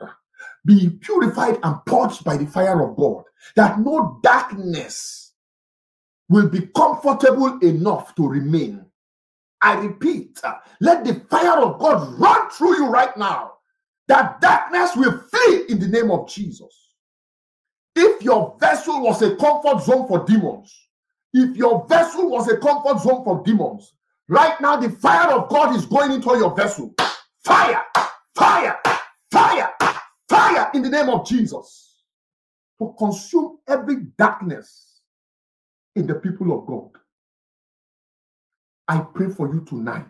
be 0.63 0.91
purified 0.91 1.57
and 1.63 1.83
purged 1.87 2.23
by 2.23 2.37
the 2.37 2.45
fire 2.45 2.87
of 2.87 2.95
God, 2.95 3.23
that 3.55 3.79
no 3.79 4.19
darkness 4.21 5.26
will 6.29 6.49
be 6.49 6.67
comfortable 6.75 7.57
enough 7.59 8.15
to 8.15 8.27
remain. 8.27 8.85
I 9.61 9.73
repeat, 9.75 10.39
uh, 10.43 10.55
let 10.81 11.03
the 11.05 11.15
fire 11.29 11.59
of 11.59 11.79
God 11.79 12.19
run 12.19 12.49
through 12.49 12.75
you 12.77 12.87
right 12.87 13.15
now 13.17 13.53
that 14.07 14.39
darkness 14.39 14.95
will 14.95 15.17
flee 15.17 15.63
in 15.69 15.79
the 15.79 15.87
name 15.87 16.11
of 16.11 16.29
Jesus. 16.29 16.93
If 17.95 18.21
your 18.21 18.55
vessel 18.59 19.01
was 19.01 19.21
a 19.21 19.35
comfort 19.35 19.83
zone 19.83 20.07
for 20.07 20.25
demons, 20.25 20.73
if 21.33 21.57
your 21.57 21.85
vessel 21.87 22.29
was 22.29 22.47
a 22.47 22.57
comfort 22.57 23.01
zone 23.01 23.23
for 23.23 23.43
demons, 23.43 23.93
right 24.27 24.59
now 24.61 24.77
the 24.77 24.89
fire 24.89 25.31
of 25.31 25.49
God 25.49 25.75
is 25.75 25.85
going 25.85 26.11
into 26.11 26.29
your 26.37 26.55
vessel. 26.55 26.93
Fire, 27.43 27.81
fire, 28.35 28.79
fire, 29.31 29.73
fire 30.29 30.71
in 30.73 30.83
the 30.83 30.89
name 30.89 31.09
of 31.09 31.27
Jesus 31.27 32.03
to 32.79 32.93
consume 32.97 33.57
every 33.67 33.97
darkness 34.17 34.86
in 35.97 36.05
the 36.05 36.15
people 36.15 36.57
of 36.57 36.65
God. 36.67 36.89
I 38.87 38.99
pray 38.99 39.29
for 39.29 39.53
you 39.53 39.61
tonight 39.61 40.05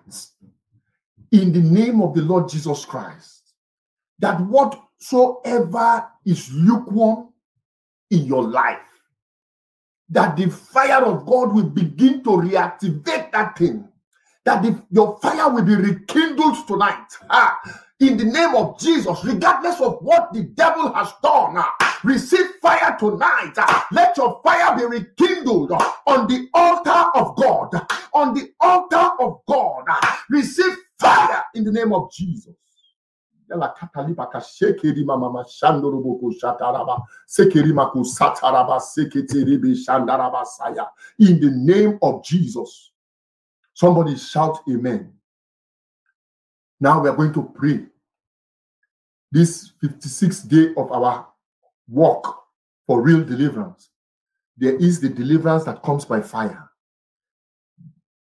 in 1.32 1.52
the 1.52 1.62
name 1.62 2.02
of 2.02 2.14
the 2.14 2.22
Lord 2.22 2.50
Jesus 2.50 2.86
Christ 2.86 3.54
that 4.20 4.40
whatsoever 4.42 6.08
is 6.26 6.52
lukewarm 6.54 7.30
in 8.12 8.26
your 8.26 8.44
life, 8.44 8.80
that 10.10 10.38
the 10.38 10.50
fire 10.50 11.04
of 11.04 11.26
God 11.26 11.54
will 11.54 11.70
begin 11.70 12.24
to 12.24 12.30
reactivate 12.30 13.32
that 13.32 13.58
thing, 13.58 13.88
that 14.46 14.62
the, 14.64 14.82
your 14.92 15.20
fire 15.22 15.50
will 15.50 15.64
be 15.64 15.76
rekindled 15.76 16.68
tonight. 16.68 17.08
Ah, 17.30 17.60
in 18.00 18.16
the 18.16 18.26
name 18.26 18.56
of 18.56 18.80
Jesus, 18.80 19.24
regardless 19.24 19.82
of 19.82 19.98
what 20.02 20.32
the 20.32 20.44
devil 20.44 20.94
has 20.94 21.12
done, 21.24 21.56
ah, 21.58 22.00
receive 22.04 22.46
fire 22.62 22.96
tonight. 23.00 23.54
Ah, 23.58 23.88
let 23.92 24.16
your 24.18 24.40
fire 24.44 24.78
be 24.78 24.86
rekindled 24.86 25.72
on 25.72 26.28
the 26.28 26.48
altar 26.54 27.10
of 27.16 27.36
God. 27.36 27.74
On 28.14 28.34
the 28.36 28.52
altar 28.60 29.10
of 29.20 29.40
God, 29.48 29.86
ah, 29.90 30.24
receive 30.30 30.76
fire 31.00 31.44
in 31.56 31.64
the 31.64 31.72
name 31.72 31.92
of 31.92 32.12
Jesus. 32.12 32.54
Yala 33.50 33.74
ka 33.76 33.90
mama 33.96 35.44
boko 36.04 36.32
shataraba 36.32 37.02
sataraba 37.28 38.80
shandaraba 39.74 40.46
saya. 40.46 40.88
In 41.18 41.40
the 41.40 41.50
name 41.50 41.98
of 42.04 42.24
Jesus, 42.24 42.92
somebody 43.74 44.16
shout 44.18 44.60
Amen. 44.70 45.17
Now 46.80 47.02
we 47.02 47.10
are 47.10 47.16
going 47.16 47.34
to 47.34 47.44
pray. 47.56 47.86
This 49.32 49.74
56th 49.84 50.48
day 50.48 50.74
of 50.78 50.92
our 50.92 51.28
walk 51.88 52.44
for 52.86 53.02
real 53.02 53.24
deliverance. 53.24 53.90
There 54.58 54.76
is 54.76 55.00
the 55.00 55.10
deliverance 55.10 55.66
that 55.66 55.84
comes 55.84 56.06
by 56.06 56.22
fire. 56.22 56.70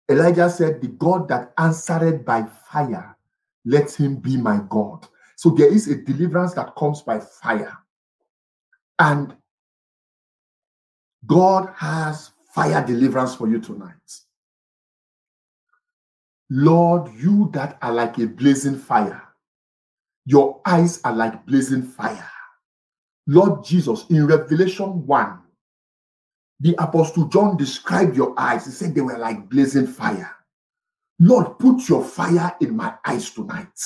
Elijah 0.09 0.49
said, 0.49 0.81
The 0.81 0.89
God 0.89 1.27
that 1.29 1.53
answered 1.57 2.23
by 2.25 2.43
fire 2.71 3.15
let 3.65 3.93
him 3.93 4.15
be 4.15 4.37
my 4.37 4.59
God. 4.69 5.07
So 5.35 5.49
there 5.49 5.71
is 5.71 5.87
a 5.87 5.95
deliverance 5.95 6.53
that 6.53 6.75
comes 6.75 7.01
by 7.01 7.19
fire. 7.19 7.77
And 8.99 9.35
God 11.25 11.73
has 11.75 12.31
fire 12.53 12.85
deliverance 12.85 13.35
for 13.35 13.47
you 13.47 13.59
tonight. 13.59 13.95
Lord, 16.53 17.09
you 17.13 17.49
that 17.53 17.77
are 17.81 17.93
like 17.93 18.17
a 18.17 18.27
blazing 18.27 18.77
fire, 18.77 19.23
your 20.25 20.59
eyes 20.65 20.99
are 21.05 21.15
like 21.15 21.45
blazing 21.45 21.81
fire. 21.81 22.29
Lord 23.25 23.63
Jesus, 23.63 24.05
in 24.09 24.27
Revelation 24.27 25.07
1, 25.07 25.39
the 26.59 26.75
Apostle 26.77 27.29
John 27.29 27.55
described 27.55 28.17
your 28.17 28.37
eyes. 28.37 28.65
He 28.65 28.71
said 28.71 28.93
they 28.93 28.99
were 28.99 29.17
like 29.17 29.49
blazing 29.49 29.87
fire. 29.87 30.29
Lord, 31.19 31.57
put 31.57 31.87
your 31.87 32.03
fire 32.03 32.53
in 32.59 32.75
my 32.75 32.95
eyes 33.05 33.29
tonight. 33.29 33.79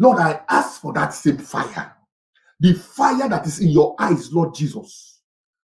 Lord, 0.00 0.18
I 0.18 0.40
ask 0.48 0.80
for 0.80 0.92
that 0.94 1.14
same 1.14 1.38
fire. 1.38 1.94
The 2.58 2.72
fire 2.74 3.28
that 3.28 3.46
is 3.46 3.60
in 3.60 3.68
your 3.68 3.94
eyes, 4.00 4.32
Lord 4.32 4.56
Jesus. 4.56 5.20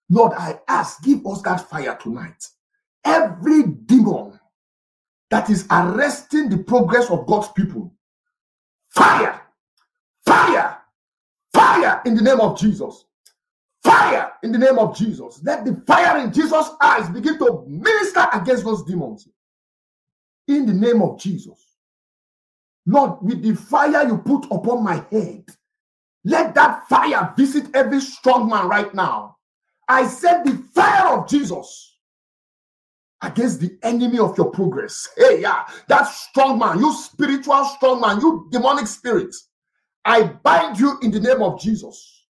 Lord, 0.09 0.35
I 0.35 0.61
ask, 0.69 1.03
give 1.03 1.27
us 1.27 1.43
that 1.43 1.69
fire 1.69 1.99
tonight. 2.01 2.47
Every 3.05 3.65
demon 3.65 4.38
that 5.31 5.51
is 5.51 5.67
arresting 5.71 6.49
the 6.49 6.59
progress 6.59 7.11
of 7.11 7.27
God's 7.27 7.49
people, 7.49 7.93
fire, 8.91 9.41
fire, 10.25 10.79
fire 11.53 12.03
in 12.05 12.15
the 12.15 12.23
name 12.23 12.41
of 12.41 12.59
Jesus. 12.59 13.05
Fire 13.85 14.33
in 14.43 14.53
the 14.53 14.59
name 14.59 14.79
of 14.79 14.97
Jesus. 14.97 15.41
Let 15.45 15.65
the 15.65 15.81
fire 15.87 16.19
in 16.19 16.33
Jesus' 16.33 16.71
eyes 16.81 17.09
begin 17.11 17.39
to 17.39 17.65
minister 17.69 18.27
against 18.33 18.65
those 18.65 18.83
demons 18.85 19.29
in 20.49 20.67
the 20.67 20.73
name 20.73 21.01
of 21.03 21.19
Jesus. 21.19 21.77
Lord, 22.87 23.23
with 23.23 23.43
the 23.43 23.55
fire 23.55 24.07
you 24.07 24.19
put 24.19 24.47
upon 24.47 24.83
my 24.83 25.05
head, 25.11 25.45
let 26.25 26.55
that 26.55 26.89
fire 26.89 27.33
visit 27.37 27.67
every 27.75 28.01
strong 28.01 28.49
man 28.49 28.69
right 28.69 28.93
now. 28.95 29.37
I 29.89 30.07
said 30.07 30.43
the 30.45 30.57
fire 30.75 31.19
of 31.19 31.29
Jesus 31.29 31.88
against 33.23 33.61
the 33.61 33.77
enemy 33.83 34.19
of 34.19 34.37
your 34.37 34.51
progress. 34.51 35.09
Hey, 35.17 35.43
yeah, 35.43 35.65
that 35.89 36.05
strong 36.05 36.59
man, 36.59 36.79
you 36.79 36.93
spiritual 36.93 37.65
strong 37.65 38.01
man, 38.01 38.21
you 38.21 38.49
demonic 38.51 38.87
spirit. 38.87 39.35
I 40.05 40.23
bind 40.23 40.79
you 40.79 40.99
in 41.03 41.11
the 41.11 41.21
name 41.21 41.43
of 41.43 41.61
Jesus. 41.61 42.25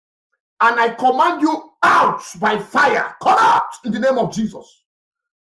And 0.60 0.78
I 0.78 0.90
command 0.90 1.42
you 1.42 1.72
out 1.82 2.22
by 2.38 2.58
fire. 2.58 3.16
Come 3.22 3.36
out 3.38 3.70
in 3.84 3.92
the 3.92 3.98
name 3.98 4.18
of 4.18 4.32
Jesus. 4.32 4.84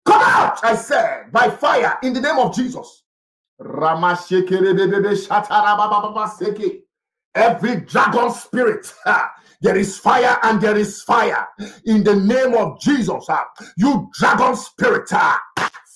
Come 0.06 0.22
out, 0.22 0.64
I 0.64 0.76
said, 0.76 1.32
by 1.32 1.50
fire 1.50 1.98
in 2.04 2.14
the 2.14 2.22
name 2.22 2.38
of 2.38 2.56
Jesus. 2.56 3.04
Every 7.36 7.82
dragon 7.82 8.32
spirit, 8.32 8.94
there 9.62 9.78
is 9.78 9.98
fire 9.98 10.38
and 10.44 10.62
there 10.62 10.78
is 10.78 11.02
fire 11.04 11.48
in 11.86 12.04
the 12.04 12.16
name 12.16 12.56
of 12.56 12.80
Jesus. 12.82 13.30
Uh, 13.30 13.44
you 13.78 14.10
dragon 14.14 14.56
spirit, 14.56 15.12
uh, 15.12 15.38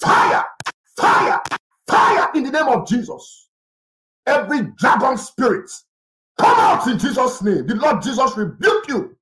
fire, 0.02 0.44
fire, 0.98 1.40
fire 1.88 2.30
in 2.36 2.44
the 2.44 2.52
name 2.52 2.68
of 2.68 2.88
Jesus. 2.88 3.50
Every 4.26 4.68
dragon 4.78 5.18
spirit, 5.18 5.70
come 6.38 6.60
out 6.60 6.88
in 6.88 7.00
Jesus' 7.00 7.42
name. 7.42 7.68
The 7.68 7.76
Lord 7.76 8.02
Jesus 8.02 8.36
rebuke 8.38 8.88
you. 8.88 9.18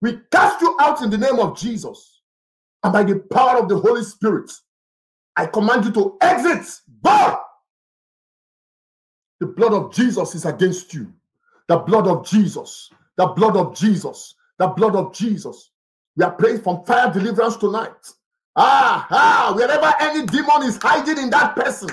We 0.00 0.18
cast 0.30 0.60
you 0.60 0.76
out 0.80 1.02
in 1.02 1.10
the 1.10 1.18
name 1.18 1.40
of 1.40 1.58
Jesus. 1.58 2.20
And 2.84 2.92
by 2.92 3.02
the 3.02 3.18
power 3.32 3.58
of 3.58 3.68
the 3.68 3.78
Holy 3.78 4.04
Spirit, 4.04 4.50
I 5.36 5.46
command 5.46 5.84
you 5.84 5.92
to 5.92 6.16
exit. 6.20 6.80
Go 7.02 7.38
the 9.40 9.46
blood 9.46 9.72
of 9.72 9.92
Jesus 9.94 10.34
is 10.34 10.44
against 10.44 10.92
you. 10.94 11.12
The 11.68 11.78
blood 11.78 12.06
of 12.06 12.26
Jesus. 12.26 12.90
The 13.18 13.26
blood 13.26 13.56
of 13.56 13.76
Jesus. 13.76 14.36
The 14.58 14.68
blood 14.68 14.96
of 14.96 15.12
Jesus. 15.12 15.72
We 16.16 16.24
are 16.24 16.32
praying 16.32 16.62
from 16.62 16.84
fire 16.84 17.12
deliverance 17.12 17.56
tonight. 17.56 17.92
Ah, 18.56 19.06
ah, 19.10 19.54
wherever 19.56 19.94
any 20.00 20.26
demon 20.26 20.64
is 20.64 20.78
hiding 20.82 21.18
in 21.18 21.30
that 21.30 21.56
person, 21.56 21.90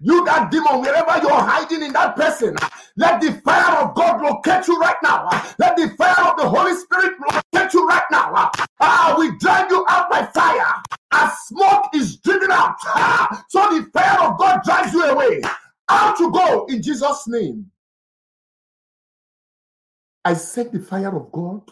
you, 0.00 0.24
that 0.26 0.50
demon, 0.52 0.80
wherever 0.80 1.20
you're 1.22 1.32
hiding 1.40 1.82
in 1.82 1.92
that 1.94 2.16
person, 2.16 2.56
let 2.96 3.20
the 3.20 3.32
fire 3.44 3.84
of 3.84 3.94
God 3.96 4.22
locate 4.22 4.68
you 4.68 4.78
right 4.78 4.96
now. 5.04 5.28
Let 5.58 5.76
the 5.76 5.94
fire 5.98 6.30
of 6.32 6.36
the 6.38 6.48
Holy 6.48 6.74
Spirit 6.76 7.14
locate 7.20 7.74
you 7.74 7.86
right 7.86 8.04
now. 8.12 8.50
Ah, 8.80 9.16
we 9.18 9.36
drive 9.38 9.70
you 9.70 9.84
out 9.88 10.10
by 10.10 10.26
fire. 10.26 10.82
As 11.12 11.32
smoke 11.48 11.90
is 11.94 12.16
driven 12.18 12.52
out, 12.52 12.76
ah, 12.86 13.44
so 13.48 13.60
the 13.78 13.88
fire 13.92 14.30
of 14.30 14.38
God 14.38 14.62
drives 14.64 14.92
you 14.94 15.04
away. 15.04 15.42
Out 15.88 16.16
to 16.18 16.32
go 16.32 16.66
in 16.66 16.82
Jesus' 16.82 17.28
name. 17.28 17.70
I 20.24 20.34
set 20.34 20.72
the 20.72 20.80
fire 20.80 21.14
of 21.14 21.30
God 21.32 21.62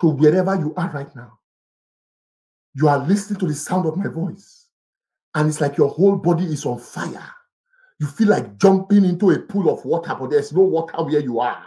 to 0.00 0.08
wherever 0.08 0.54
you 0.56 0.74
are 0.76 0.90
right 0.90 1.14
now 1.14 1.38
you 2.74 2.88
are 2.88 2.98
listening 2.98 3.38
to 3.40 3.46
the 3.46 3.54
sound 3.54 3.86
of 3.86 3.96
my 3.96 4.08
voice, 4.08 4.66
and 5.34 5.48
it's 5.48 5.60
like 5.60 5.76
your 5.76 5.88
whole 5.88 6.16
body 6.16 6.44
is 6.44 6.64
on 6.64 6.78
fire. 6.78 7.28
You 8.00 8.06
feel 8.06 8.28
like 8.28 8.58
jumping 8.58 9.04
into 9.04 9.30
a 9.30 9.38
pool 9.38 9.70
of 9.70 9.84
water, 9.84 10.16
but 10.18 10.30
there's 10.30 10.52
no 10.52 10.62
water 10.62 11.02
where 11.02 11.20
you 11.20 11.40
are. 11.40 11.64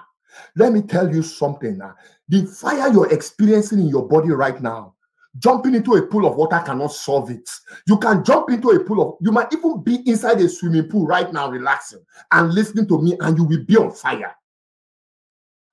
Let 0.56 0.74
me 0.74 0.82
tell 0.82 1.14
you 1.14 1.22
something. 1.24 1.80
The 2.28 2.46
fire 2.46 2.92
you're 2.92 3.14
experiencing 3.14 3.80
in 3.80 3.88
your 3.88 4.08
body 4.08 4.32
right 4.32 4.60
now, 4.62 4.96
jumping 5.38 5.76
into 5.76 5.94
a 5.96 6.02
pool 6.02 6.26
of 6.26 6.36
water 6.36 6.62
cannot 6.66 6.92
solve 6.92 7.30
it. 7.30 7.50
You 7.88 7.98
can 7.98 8.24
jump 8.24 8.50
into 8.50 8.72
a 8.72 8.84
pool 8.84 9.02
of, 9.02 9.18
you 9.22 9.32
might 9.32 9.54
even 9.54 9.82
be 9.84 9.98
inside 10.10 10.42
a 10.42 10.50
swimming 10.50 10.90
pool 10.90 11.06
right 11.06 11.32
now, 11.32 11.50
relaxing 11.50 12.04
and 12.32 12.54
listening 12.54 12.88
to 12.88 13.02
me, 13.02 13.16
and 13.22 13.38
you 13.38 13.44
will 13.44 13.64
be 13.64 13.78
on 13.78 13.92
fire. 13.92 14.36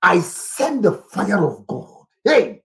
I 0.03 0.19
send 0.19 0.83
the 0.83 0.91
fire 0.91 1.45
of 1.47 1.65
God. 1.65 2.05
Hey, 2.25 2.61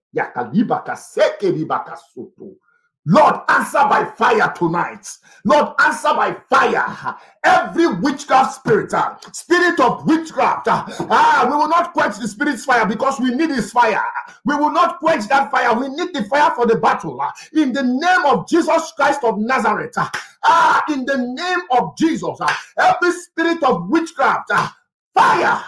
Lord, 3.07 3.35
answer 3.49 3.78
by 3.88 4.04
fire 4.16 4.52
tonight. 4.57 5.09
Lord, 5.45 5.75
answer 5.78 6.14
by 6.14 6.37
fire. 6.50 7.16
Every 7.45 7.87
witchcraft 7.87 8.57
spirit, 8.57 8.92
uh, 8.92 9.16
spirit 9.33 9.78
of 9.80 10.04
witchcraft, 10.07 10.66
uh, 10.68 10.85
ah, 11.11 11.47
we 11.49 11.57
will 11.57 11.68
not 11.68 11.92
quench 11.92 12.18
the 12.18 12.26
spirit's 12.28 12.64
fire 12.64 12.87
because 12.87 13.21
we 13.21 13.30
need 13.30 13.50
his 13.50 13.71
fire. 13.71 14.02
We 14.45 14.57
will 14.57 14.73
not 14.73 14.99
quench 14.99 15.28
that 15.28 15.50
fire. 15.52 15.78
We 15.78 15.88
need 15.90 16.12
the 16.12 16.25
fire 16.25 16.50
for 16.57 16.66
the 16.66 16.76
battle. 16.76 17.21
Uh, 17.21 17.30
in 17.54 17.73
the 17.73 17.85
name 17.85 18.26
of 18.26 18.49
Jesus 18.49 18.92
Christ 18.97 19.23
of 19.25 19.38
Nazareth, 19.38 19.97
uh, 19.97 20.11
ah, 20.45 20.83
in 20.90 21.07
the 21.07 21.16
name 21.18 21.61
of 21.71 21.97
Jesus, 21.97 22.38
uh, 22.40 22.52
every 22.78 23.12
spirit 23.12 23.62
of 23.62 23.88
witchcraft, 23.88 24.50
uh, 24.52 24.68
fire, 25.14 25.62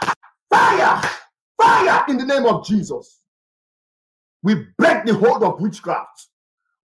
fire, 0.50 1.00
fire, 1.70 2.04
in 2.08 2.18
the 2.18 2.26
name 2.26 2.46
of 2.46 2.66
Jesus. 2.66 3.20
We 4.42 4.54
break 4.78 5.04
the 5.04 5.14
hold 5.14 5.42
of 5.42 5.60
witchcraft. 5.60 6.28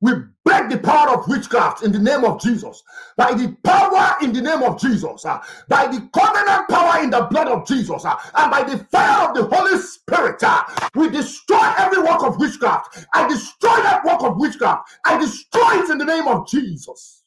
We 0.01 0.13
break 0.45 0.69
the 0.69 0.79
power 0.79 1.17
of 1.17 1.27
witchcraft 1.27 1.83
in 1.83 1.91
the 1.91 1.99
name 1.99 2.25
of 2.25 2.41
Jesus. 2.41 2.83
By 3.17 3.33
the 3.33 3.57
power 3.65 4.17
in 4.23 4.33
the 4.33 4.43
name 4.43 4.63
of 4.63 4.79
Jesus. 4.79 5.25
Uh, 5.25 5.41
by 5.69 5.87
the 5.87 6.07
covenant 6.13 6.69
power 6.69 7.03
in 7.03 7.11
the 7.11 7.23
blood 7.31 7.49
of 7.49 7.67
Jesus. 7.67 8.05
Uh, 8.05 8.15
and 8.35 8.51
by 8.51 8.63
the 8.63 8.85
fire 8.93 9.29
of 9.29 9.35
the 9.35 9.45
Holy 9.45 9.79
Spirit. 9.79 10.43
Uh, 10.43 10.65
we 10.95 11.09
destroy 11.09 11.73
every 11.79 12.03
work 12.03 12.23
of 12.23 12.39
witchcraft. 12.39 13.07
I 13.15 13.27
destroy 13.27 13.77
that 13.77 14.05
work 14.05 14.23
of 14.23 14.37
witchcraft. 14.39 14.91
I 15.07 15.19
destroy 15.19 15.83
it 15.83 15.91
in 15.91 15.99
the 15.99 16.05
name 16.05 16.29
of 16.29 16.47
Jesus. 16.47 17.23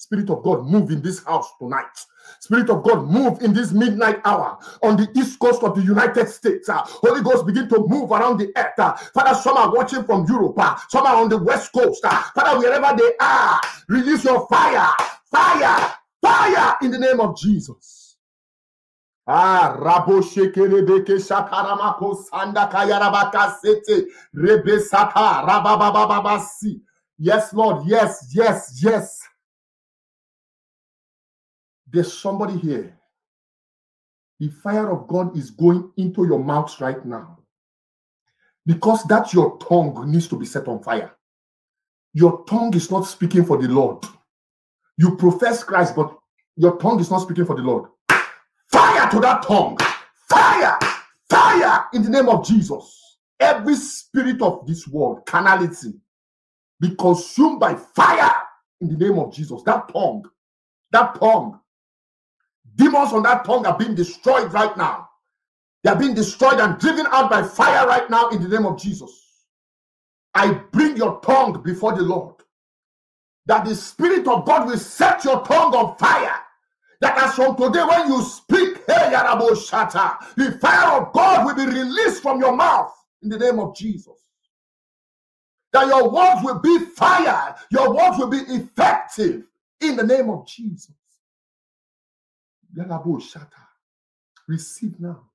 Spirit 0.00 0.30
of 0.30 0.42
God, 0.42 0.66
move 0.66 0.90
in 0.90 1.02
this 1.02 1.22
house 1.24 1.52
tonight. 1.58 1.84
Spirit 2.40 2.70
of 2.70 2.82
God, 2.82 3.04
move 3.04 3.42
in 3.42 3.52
this 3.52 3.70
midnight 3.70 4.18
hour 4.24 4.56
on 4.82 4.96
the 4.96 5.06
east 5.14 5.38
coast 5.38 5.62
of 5.62 5.74
the 5.74 5.82
United 5.82 6.26
States. 6.26 6.70
Uh, 6.70 6.80
Holy 6.86 7.20
Ghost, 7.22 7.44
begin 7.46 7.68
to 7.68 7.86
move 7.86 8.10
around 8.10 8.38
the 8.38 8.50
earth. 8.56 8.78
Uh, 8.78 8.94
Father, 9.12 9.34
some 9.38 9.58
are 9.58 9.70
watching 9.70 10.02
from 10.04 10.24
Europe, 10.26 10.54
uh, 10.58 10.74
some 10.88 11.04
are 11.04 11.16
on 11.16 11.28
the 11.28 11.36
west 11.36 11.70
coast. 11.74 12.02
Uh, 12.02 12.22
Father, 12.34 12.58
wherever 12.58 12.96
they 12.96 13.12
are, 13.20 13.60
release 13.88 14.24
your 14.24 14.46
fire, 14.48 14.88
fire, 15.30 15.92
fire 16.22 16.76
in 16.80 16.92
the 16.92 16.98
name 16.98 17.20
of 17.20 17.36
Jesus. 17.36 18.16
Ah, 19.28 19.76
rabo 19.78 20.22
shekelebeke 20.22 21.20
shakaramako 21.20 22.24
sanda 22.24 22.70
kayarabaka 22.72 23.54
sete 23.60 24.06
rebe 24.34 24.80
sata 24.80 25.44
rababababasi. 25.46 26.80
Yes, 27.18 27.52
Lord. 27.52 27.86
Yes, 27.86 28.32
yes, 28.34 28.80
yes. 28.82 29.19
There's 31.92 32.16
somebody 32.16 32.56
here. 32.58 32.96
The 34.38 34.48
fire 34.48 34.90
of 34.90 35.08
God 35.08 35.36
is 35.36 35.50
going 35.50 35.90
into 35.96 36.24
your 36.24 36.42
mouth 36.42 36.80
right 36.80 37.04
now. 37.04 37.38
Because 38.64 39.04
that 39.04 39.32
your 39.32 39.58
tongue 39.58 40.10
needs 40.10 40.28
to 40.28 40.38
be 40.38 40.46
set 40.46 40.68
on 40.68 40.82
fire. 40.82 41.12
Your 42.14 42.44
tongue 42.44 42.74
is 42.74 42.90
not 42.90 43.02
speaking 43.02 43.44
for 43.44 43.60
the 43.60 43.68
Lord. 43.68 44.04
You 44.96 45.16
profess 45.16 45.64
Christ, 45.64 45.96
but 45.96 46.16
your 46.56 46.78
tongue 46.78 47.00
is 47.00 47.10
not 47.10 47.20
speaking 47.20 47.46
for 47.46 47.56
the 47.56 47.62
Lord. 47.62 47.90
Fire 48.70 49.10
to 49.10 49.20
that 49.20 49.42
tongue. 49.42 49.76
Fire. 50.28 50.78
Fire 51.28 51.86
in 51.92 52.02
the 52.02 52.10
name 52.10 52.28
of 52.28 52.46
Jesus. 52.46 53.18
Every 53.38 53.74
spirit 53.74 54.42
of 54.42 54.66
this 54.66 54.86
world, 54.86 55.24
carnality, 55.26 55.94
be 56.80 56.94
consumed 56.96 57.60
by 57.60 57.74
fire 57.74 58.32
in 58.80 58.88
the 58.88 58.96
name 58.96 59.18
of 59.18 59.32
Jesus. 59.32 59.62
That 59.64 59.88
tongue, 59.92 60.24
that 60.92 61.18
tongue 61.18 61.60
Demons 62.76 63.12
on 63.12 63.22
that 63.24 63.44
tongue 63.44 63.66
are 63.66 63.78
being 63.78 63.94
destroyed 63.94 64.52
right 64.52 64.76
now. 64.76 65.08
They 65.82 65.90
are 65.90 65.98
being 65.98 66.14
destroyed 66.14 66.60
and 66.60 66.78
driven 66.78 67.06
out 67.10 67.30
by 67.30 67.42
fire 67.42 67.86
right 67.86 68.08
now 68.10 68.28
in 68.28 68.42
the 68.42 68.48
name 68.48 68.66
of 68.66 68.78
Jesus. 68.78 69.10
I 70.34 70.52
bring 70.52 70.96
your 70.96 71.20
tongue 71.20 71.62
before 71.62 71.94
the 71.94 72.02
Lord. 72.02 72.36
That 73.46 73.64
the 73.64 73.74
Spirit 73.74 74.28
of 74.28 74.44
God 74.44 74.66
will 74.66 74.78
set 74.78 75.24
your 75.24 75.42
tongue 75.44 75.74
on 75.74 75.96
fire. 75.96 76.36
That 77.00 77.16
as 77.18 77.34
from 77.34 77.56
today, 77.56 77.82
when 77.82 78.08
you 78.08 78.22
speak, 78.22 78.82
hey, 78.86 79.10
Shata, 79.14 80.18
the 80.36 80.52
fire 80.58 81.00
of 81.00 81.12
God 81.12 81.46
will 81.46 81.54
be 81.54 81.64
released 81.64 82.22
from 82.22 82.40
your 82.40 82.54
mouth 82.54 82.92
in 83.22 83.30
the 83.30 83.38
name 83.38 83.58
of 83.58 83.74
Jesus. 83.74 84.12
That 85.72 85.86
your 85.86 86.10
words 86.10 86.42
will 86.44 86.58
be 86.58 86.78
fire, 86.94 87.54
your 87.70 87.94
words 87.94 88.18
will 88.18 88.28
be 88.28 88.40
effective 88.52 89.44
in 89.80 89.96
the 89.96 90.02
name 90.02 90.28
of 90.28 90.46
Jesus. 90.46 90.94
Receive 94.48 94.98
now. 94.98 95.30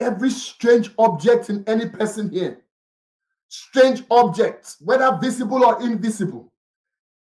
Every 0.00 0.30
strange 0.30 0.90
object 0.98 1.50
in 1.50 1.64
any 1.66 1.88
person 1.88 2.30
here, 2.30 2.60
strange 3.48 4.02
objects, 4.10 4.76
whether 4.80 5.16
visible 5.20 5.64
or 5.64 5.80
invisible, 5.82 6.52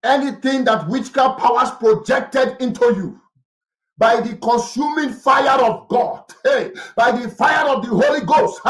anything 0.03 0.64
that 0.64 0.88
witchcraft 0.88 1.40
powers 1.40 1.70
projected 1.73 2.57
into 2.61 2.85
you, 2.97 3.20
by 3.97 4.21
the 4.21 4.37
consuming 4.37 5.13
fire 5.13 5.61
of 5.63 5.89
God, 5.89 6.25
hey, 6.45 6.73
by 6.97 7.13
the 7.13 7.29
fire 7.31 7.69
of 7.69 7.83
the 7.83 7.89
Holy 7.89 8.21
Ghost, 8.21 8.61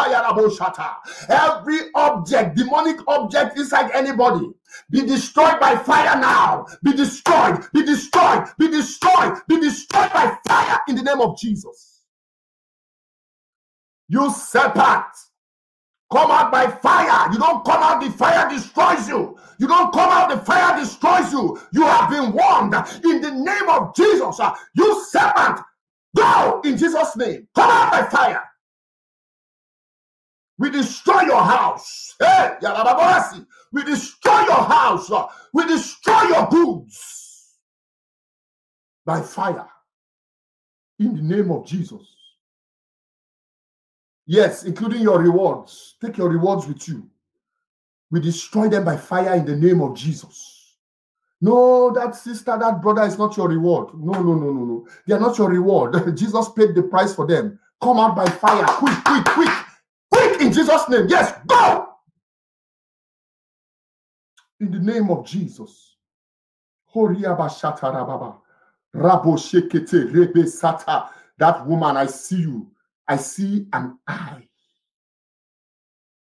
every 1.31 1.79
object, 1.95 2.57
demonic 2.57 2.99
object 3.09 3.57
inside 3.59 3.91
anybody, 3.93 4.51
be 4.91 5.01
destroyed 5.03 5.59
by 5.61 5.77
fire 5.77 6.21
now. 6.21 6.67
Be 6.83 6.93
destroyed, 6.93 7.65
be 7.73 7.85
destroyed, 7.85 8.47
be 8.59 8.69
destroyed, 8.69 9.41
be 9.49 9.61
destroyed 9.61 10.13
by 10.13 10.37
fire 10.47 10.81
in 10.89 10.97
the 10.97 11.03
name 11.03 11.21
of 11.21 11.39
Jesus. 11.39 12.03
You 14.09 14.31
serpent, 14.31 15.05
come 16.15 16.31
out 16.31 16.53
by 16.53 16.69
fire. 16.69 17.33
You 17.33 17.39
don't 17.39 17.65
come 17.65 17.83
out, 17.83 18.01
the 18.01 18.11
fire 18.13 18.49
destroys 18.49 19.09
you. 19.09 19.37
You 19.59 19.67
don't 19.67 19.93
come 19.93 20.11
out, 20.11 20.31
the 20.31 20.39
fire 20.39 20.79
destroys 20.79 21.33
you. 21.33 21.61
You 21.73 21.83
have 21.83 22.09
been 22.09 22.33
warned 22.33 22.75
in 23.05 23.21
the 23.21 23.33
name 23.33 23.69
of 23.69 23.95
Jesus. 23.97 24.39
Uh, 24.39 24.55
you 24.75 25.05
serpent, 25.07 25.61
go 26.17 26.61
in 26.65 26.77
Jesus' 26.77 27.17
name. 27.17 27.49
Come 27.55 27.69
out 27.69 27.91
by 27.91 28.03
fire. 28.05 28.45
We 30.57 30.71
destroy 30.71 31.23
your 31.23 31.43
house. 31.43 32.15
Hey, 32.21 32.59
we 33.73 33.83
destroy 33.83 34.41
your 34.43 34.63
house. 34.63 35.11
Uh, 35.11 35.27
we 35.53 35.67
destroy 35.67 36.23
your 36.29 36.47
goods 36.47 37.59
by 39.05 39.21
fire 39.21 39.67
in 41.01 41.17
the 41.17 41.23
name 41.23 41.51
of 41.51 41.67
Jesus. 41.67 42.24
Yes, 44.27 44.65
including 44.65 45.03
your 45.03 45.19
rewards. 45.19 45.97
Take 46.01 46.17
your 46.17 46.29
rewards 46.29 46.67
with 46.67 46.89
you. 46.89 47.09
We 48.11 48.21
destroy 48.21 48.69
them 48.69 48.85
by 48.85 48.97
fire 48.97 49.35
in 49.35 49.45
the 49.45 49.57
name 49.57 49.81
of 49.81 49.97
Jesus. 49.97 50.77
No, 51.41 51.93
that 51.93 52.15
sister, 52.15 52.57
that 52.59 52.81
brother 52.81 53.03
is 53.03 53.19
not 53.19 53.37
your 53.37 53.49
reward. 53.49 53.89
No, 53.95 54.13
no, 54.13 54.35
no, 54.35 54.51
no, 54.51 54.65
no. 54.65 54.87
They 55.07 55.15
are 55.15 55.21
not 55.21 55.37
your 55.37 55.51
reward. 55.51 56.17
Jesus 56.17 56.49
paid 56.51 56.75
the 56.75 56.85
price 56.85 57.15
for 57.15 57.27
them. 57.27 57.59
Come 57.83 57.99
out 57.99 58.17
by 58.17 58.25
fire. 58.27 58.65
Quick, 58.65 59.05
quick, 59.05 59.25
quick. 59.27 59.51
Quick 60.11 60.41
in 60.41 60.53
Jesus' 60.53 60.89
name. 60.89 61.07
Yes, 61.09 61.35
go. 61.47 61.89
In 64.61 64.71
the 64.71 64.79
name 64.79 65.11
of 65.11 65.27
Jesus. 65.27 65.97
That 71.37 71.67
woman, 71.67 71.97
I 71.97 72.07
see 72.07 72.37
you. 72.37 72.71
I 73.07 73.17
see 73.17 73.67
an 73.73 73.99
eye. 74.07 74.49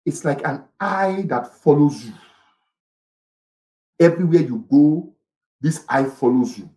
It's 0.06 0.24
like 0.26 0.46
an 0.46 0.66
eye 0.80 1.26
that 1.28 1.56
follows 1.56 2.06
you. 2.06 2.14
Everywhere 4.00 4.42
you 4.42 4.66
go, 4.70 5.14
this 5.60 5.86
eye 5.90 6.06
follows 6.06 6.58
you. 6.58 6.70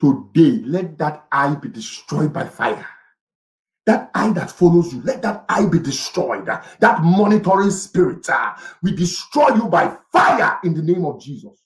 Today, 0.00 0.62
let 0.64 0.98
that 0.98 1.26
eye 1.32 1.54
be 1.56 1.68
destroyed 1.68 2.32
by 2.32 2.44
fire. 2.44 2.86
That 3.86 4.10
eye 4.14 4.32
that 4.32 4.50
follows 4.50 4.92
you, 4.92 5.00
let 5.02 5.22
that 5.22 5.44
eye 5.48 5.66
be 5.66 5.78
destroyed. 5.78 6.46
That 6.46 7.02
monitoring 7.02 7.70
spirit, 7.70 8.28
uh, 8.28 8.54
we 8.82 8.94
destroy 8.94 9.54
you 9.54 9.64
by 9.68 9.96
fire 10.12 10.58
in 10.62 10.74
the 10.74 10.82
name 10.82 11.04
of 11.06 11.20
Jesus. 11.20 11.58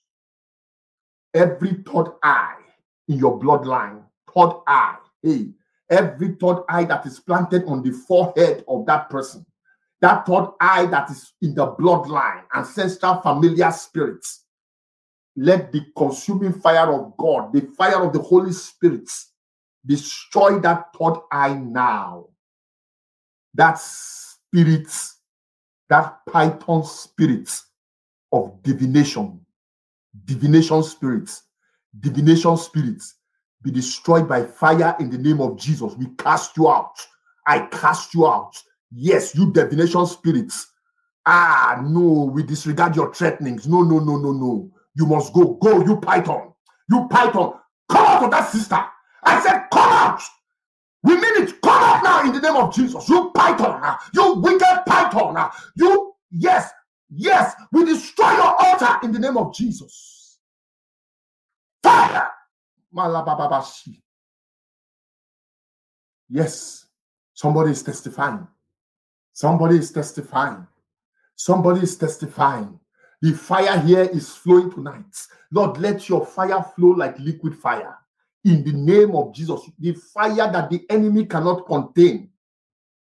Every 1.35 1.83
third 1.85 2.12
eye 2.22 2.61
in 3.09 3.18
your 3.18 3.40
bloodline, 3.40 4.05
third 4.35 4.52
eye, 4.66 4.98
hey, 5.22 5.48
every 5.92 6.35
third 6.40 6.62
eye 6.68 6.85
that 6.85 7.07
is 7.07 7.20
planted 7.20 7.64
on 7.66 7.83
the 7.83 7.92
forehead 7.92 8.64
of 8.66 8.87
that 8.87 9.11
person, 9.11 9.44
that 10.00 10.26
third 10.26 10.48
eye 10.61 10.87
that 10.87 11.11
is 11.11 11.35
in 11.42 11.55
the 11.55 11.66
bloodline, 11.74 12.42
ancestral 12.55 13.20
familiar 13.20 13.70
spirits, 13.70 14.46
let 15.37 15.70
the 15.70 15.83
consuming 15.96 16.52
fire 16.52 16.92
of 16.92 17.16
God, 17.16 17.52
the 17.52 17.61
fire 17.76 18.05
of 18.05 18.12
the 18.12 18.20
Holy 18.20 18.52
Spirit, 18.52 19.09
destroy 19.85 20.59
that 20.61 20.87
third 20.98 21.20
eye 21.31 21.55
now. 21.55 22.26
That 23.55 23.78
spirit, 23.78 24.88
that 25.90 26.20
python 26.26 26.85
spirit 26.85 27.50
of 28.33 28.62
divination, 28.62 29.44
divination 30.24 30.83
spirits, 30.83 31.42
divination 32.00 32.57
spirits, 32.57 33.16
be 33.62 33.70
destroyed 33.70 34.29
by 34.29 34.44
fire 34.44 34.96
in 35.01 35.11
the 35.11 35.18
name 35.18 35.40
of 35.40 35.59
Jesus. 35.59 35.94
We 35.96 36.07
cast 36.18 36.57
you 36.57 36.68
out. 36.70 36.94
I 37.46 37.61
cast 37.66 38.14
you 38.14 38.27
out. 38.27 38.61
Yes, 38.92 39.35
you 39.35 39.53
divination 39.53 40.07
spirits. 40.07 40.68
Ah, 41.27 41.81
no, 41.85 42.31
we 42.33 42.42
disregard 42.42 42.96
your 42.96 43.14
threatenings. 43.14 43.68
No, 43.68 43.83
no, 43.83 43.98
no, 44.01 44.16
no, 44.18 44.33
no. 44.33 44.70
You 44.94 45.07
must 45.07 45.33
go. 45.33 45.55
Go, 45.55 45.85
you 45.85 45.98
python. 45.98 46.53
You 46.90 47.09
python. 47.11 47.55
Come 47.90 48.07
out 48.07 48.25
of 48.25 48.31
that 48.33 48.51
sister. 48.51 48.79
I 49.25 49.40
said, 49.42 49.66
come 49.72 49.92
out. 49.92 50.22
We 51.03 51.14
mean 51.14 51.44
it. 51.44 51.61
Come 51.62 51.83
out 51.83 52.03
now 52.05 52.25
in 52.25 52.33
the 52.33 52.40
name 52.40 52.57
of 52.57 52.75
Jesus. 52.75 53.09
You 53.09 53.31
python. 53.35 53.96
You 54.14 54.35
wicked 54.37 54.83
python. 54.87 55.51
You, 55.77 56.14
yes, 56.31 56.70
yes, 57.11 57.55
we 57.72 57.85
destroy 57.85 58.33
your 58.33 58.55
altar 58.64 58.98
in 59.05 59.12
the 59.12 59.18
name 59.18 59.37
of 59.37 59.55
Jesus. 59.55 60.38
Fire. 61.83 62.31
Malababashi. 62.94 64.00
Yes, 66.28 66.87
somebody 67.35 67.72
is 67.72 67.83
testifying. 67.83 68.46
Somebody 69.33 69.78
is 69.78 69.90
testifying. 69.90 70.66
Somebody 71.37 71.81
is 71.81 71.96
testifying. 71.96 72.78
The 73.20 73.33
fire 73.33 73.78
here 73.81 74.02
is 74.02 74.31
flowing 74.35 74.70
tonight. 74.70 75.26
Lord, 75.50 75.78
let 75.78 76.09
your 76.09 76.24
fire 76.26 76.62
flow 76.74 76.88
like 76.90 77.18
liquid 77.18 77.57
fire. 77.57 77.96
In 78.44 78.64
the 78.64 78.72
name 78.72 79.14
of 79.14 79.35
Jesus, 79.35 79.61
the 79.78 79.92
fire 79.92 80.50
that 80.52 80.70
the 80.70 80.85
enemy 80.90 81.26
cannot 81.26 81.66
contain. 81.66 82.31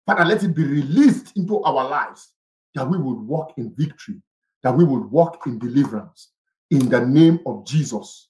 Father, 0.07 0.25
let 0.25 0.43
it 0.43 0.55
be 0.55 0.65
released 0.65 1.37
into 1.37 1.63
our 1.63 1.89
lives 1.89 2.35
that 2.75 2.89
we 2.89 2.99
would 2.99 3.21
walk 3.21 3.55
in 3.57 3.75
victory, 3.77 4.21
that 4.63 4.77
we 4.77 4.85
would 4.85 5.11
walk 5.11 5.47
in 5.47 5.59
deliverance. 5.59 6.33
In 6.71 6.89
the 6.89 7.01
name 7.01 7.41
of 7.47 7.65
Jesus. 7.67 8.30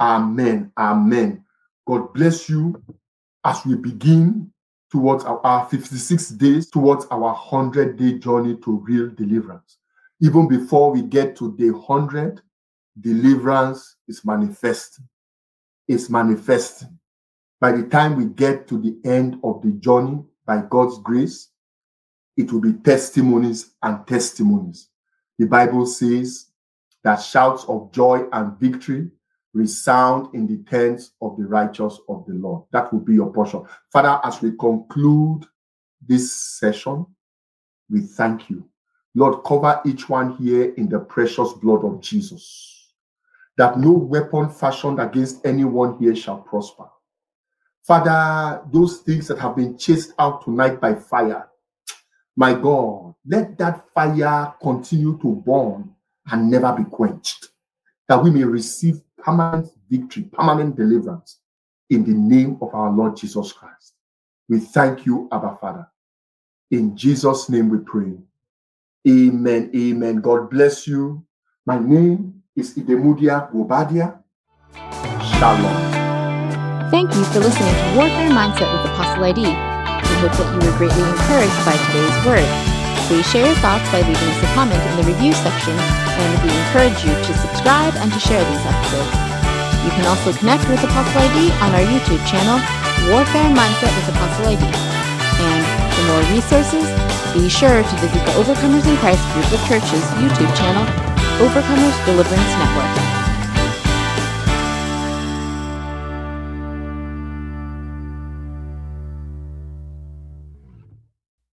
Amen. 0.00 0.72
Amen. 0.76 1.44
God 1.86 2.12
bless 2.12 2.48
you 2.48 2.82
as 3.44 3.64
we 3.64 3.74
begin 3.76 4.52
towards 4.90 5.24
our, 5.24 5.44
our 5.44 5.66
56 5.68 6.28
days, 6.30 6.70
towards 6.70 7.06
our 7.06 7.20
100 7.20 7.96
day 7.96 8.18
journey 8.18 8.56
to 8.64 8.78
real 8.78 9.08
deliverance. 9.10 9.78
Even 10.20 10.48
before 10.48 10.90
we 10.92 11.02
get 11.02 11.36
to 11.36 11.56
day 11.56 11.70
100, 11.70 12.40
deliverance 13.00 13.96
is 14.08 14.24
manifesting. 14.24 15.06
It's 15.86 16.10
manifesting. 16.10 16.98
By 17.60 17.72
the 17.72 17.84
time 17.84 18.16
we 18.16 18.26
get 18.26 18.68
to 18.68 18.78
the 18.80 18.98
end 19.08 19.38
of 19.42 19.62
the 19.62 19.72
journey, 19.72 20.22
by 20.46 20.62
God's 20.68 20.98
grace, 20.98 21.50
it 22.36 22.52
will 22.52 22.60
be 22.60 22.72
testimonies 22.72 23.74
and 23.82 24.06
testimonies. 24.06 24.88
The 25.38 25.46
Bible 25.46 25.86
says 25.86 26.46
that 27.04 27.16
shouts 27.16 27.64
of 27.64 27.92
joy 27.92 28.24
and 28.32 28.58
victory 28.58 29.10
resound 29.54 30.34
in 30.34 30.46
the 30.46 30.58
tents 30.70 31.12
of 31.20 31.36
the 31.36 31.46
righteous 31.46 31.98
of 32.08 32.24
the 32.26 32.34
Lord. 32.34 32.64
That 32.72 32.92
will 32.92 33.00
be 33.00 33.14
your 33.14 33.32
portion. 33.32 33.64
Father, 33.92 34.20
as 34.24 34.40
we 34.42 34.52
conclude 34.56 35.44
this 36.06 36.32
session, 36.32 37.06
we 37.90 38.00
thank 38.00 38.50
you. 38.50 38.68
Lord, 39.14 39.42
cover 39.44 39.80
each 39.84 40.08
one 40.08 40.36
here 40.36 40.74
in 40.74 40.88
the 40.88 41.00
precious 41.00 41.52
blood 41.54 41.84
of 41.84 42.00
Jesus, 42.00 42.92
that 43.56 43.78
no 43.78 43.90
weapon 43.90 44.50
fashioned 44.50 45.00
against 45.00 45.44
anyone 45.44 45.98
here 45.98 46.14
shall 46.14 46.38
prosper. 46.38 46.84
Father, 47.82 48.62
those 48.70 48.98
things 48.98 49.26
that 49.28 49.38
have 49.38 49.56
been 49.56 49.78
chased 49.78 50.12
out 50.18 50.44
tonight 50.44 50.80
by 50.80 50.94
fire, 50.94 51.48
my 52.36 52.54
God, 52.54 53.14
let 53.26 53.58
that 53.58 53.86
fire 53.94 54.54
continue 54.62 55.18
to 55.22 55.42
burn 55.44 55.90
and 56.30 56.50
never 56.50 56.72
be 56.72 56.84
quenched, 56.84 57.48
that 58.06 58.22
we 58.22 58.30
may 58.30 58.44
receive 58.44 59.00
permanent 59.18 59.68
victory, 59.90 60.24
permanent 60.32 60.76
deliverance 60.76 61.40
in 61.90 62.04
the 62.04 62.14
name 62.14 62.58
of 62.60 62.74
our 62.74 62.90
Lord 62.90 63.16
Jesus 63.16 63.52
Christ. 63.52 63.94
We 64.48 64.60
thank 64.60 65.06
you, 65.06 65.28
Abba 65.32 65.58
Father. 65.60 65.86
In 66.70 66.96
Jesus' 66.96 67.48
name 67.48 67.68
we 67.68 67.78
pray. 67.78 68.12
Amen. 69.08 69.70
Amen. 69.74 70.16
God 70.20 70.50
bless 70.50 70.86
you. 70.86 71.24
My 71.66 71.78
name 71.78 72.42
is 72.56 72.74
Idemudia 72.74 73.50
Guobadia. 73.52 74.18
Shalom. 75.38 75.98
Thank 76.90 77.14
you 77.14 77.24
for 77.24 77.40
listening 77.40 77.74
to 77.74 77.96
Warfare 77.96 78.30
Mindset 78.30 78.72
with 78.72 78.90
Apostle 78.92 79.24
ID. 79.24 79.42
We 79.42 80.14
hope 80.20 80.32
that 80.32 80.48
you 80.52 80.70
were 80.70 80.78
greatly 80.78 81.02
encouraged 81.02 81.64
by 81.64 81.76
today's 81.86 82.26
word. 82.26 82.77
Please 83.08 83.24
share 83.24 83.48
your 83.48 83.56
thoughts 83.64 83.88
by 83.88 84.04
leaving 84.04 84.28
us 84.28 84.42
a 84.44 84.52
comment 84.52 84.84
in 84.84 85.00
the 85.00 85.08
review 85.08 85.32
section, 85.32 85.72
and 85.72 86.30
we 86.44 86.52
encourage 86.52 87.00
you 87.08 87.08
to 87.08 87.32
subscribe 87.40 87.96
and 87.96 88.12
to 88.12 88.20
share 88.20 88.44
these 88.44 88.64
episodes. 88.68 89.16
You 89.80 89.92
can 89.96 90.04
also 90.04 90.28
connect 90.36 90.68
with 90.68 90.84
Apostle 90.84 91.24
ID 91.24 91.48
on 91.64 91.72
our 91.72 91.88
YouTube 91.88 92.20
channel, 92.28 92.60
Warfare 93.08 93.48
Mindset 93.48 93.88
with 93.96 94.12
Apostle 94.12 94.52
ID. 94.52 94.60
And 94.60 95.64
for 95.96 96.04
more 96.04 96.24
resources, 96.36 96.84
be 97.32 97.48
sure 97.48 97.80
to 97.80 97.94
visit 97.96 98.20
the 98.28 98.32
Overcomers 98.36 98.84
in 98.84 98.96
Christ 99.00 99.24
group 99.32 99.48
of 99.56 99.60
churches 99.64 100.04
YouTube 100.20 100.52
channel, 100.52 100.84
Overcomers 101.40 101.96
Deliverance 102.04 102.52
Network. 102.60 102.97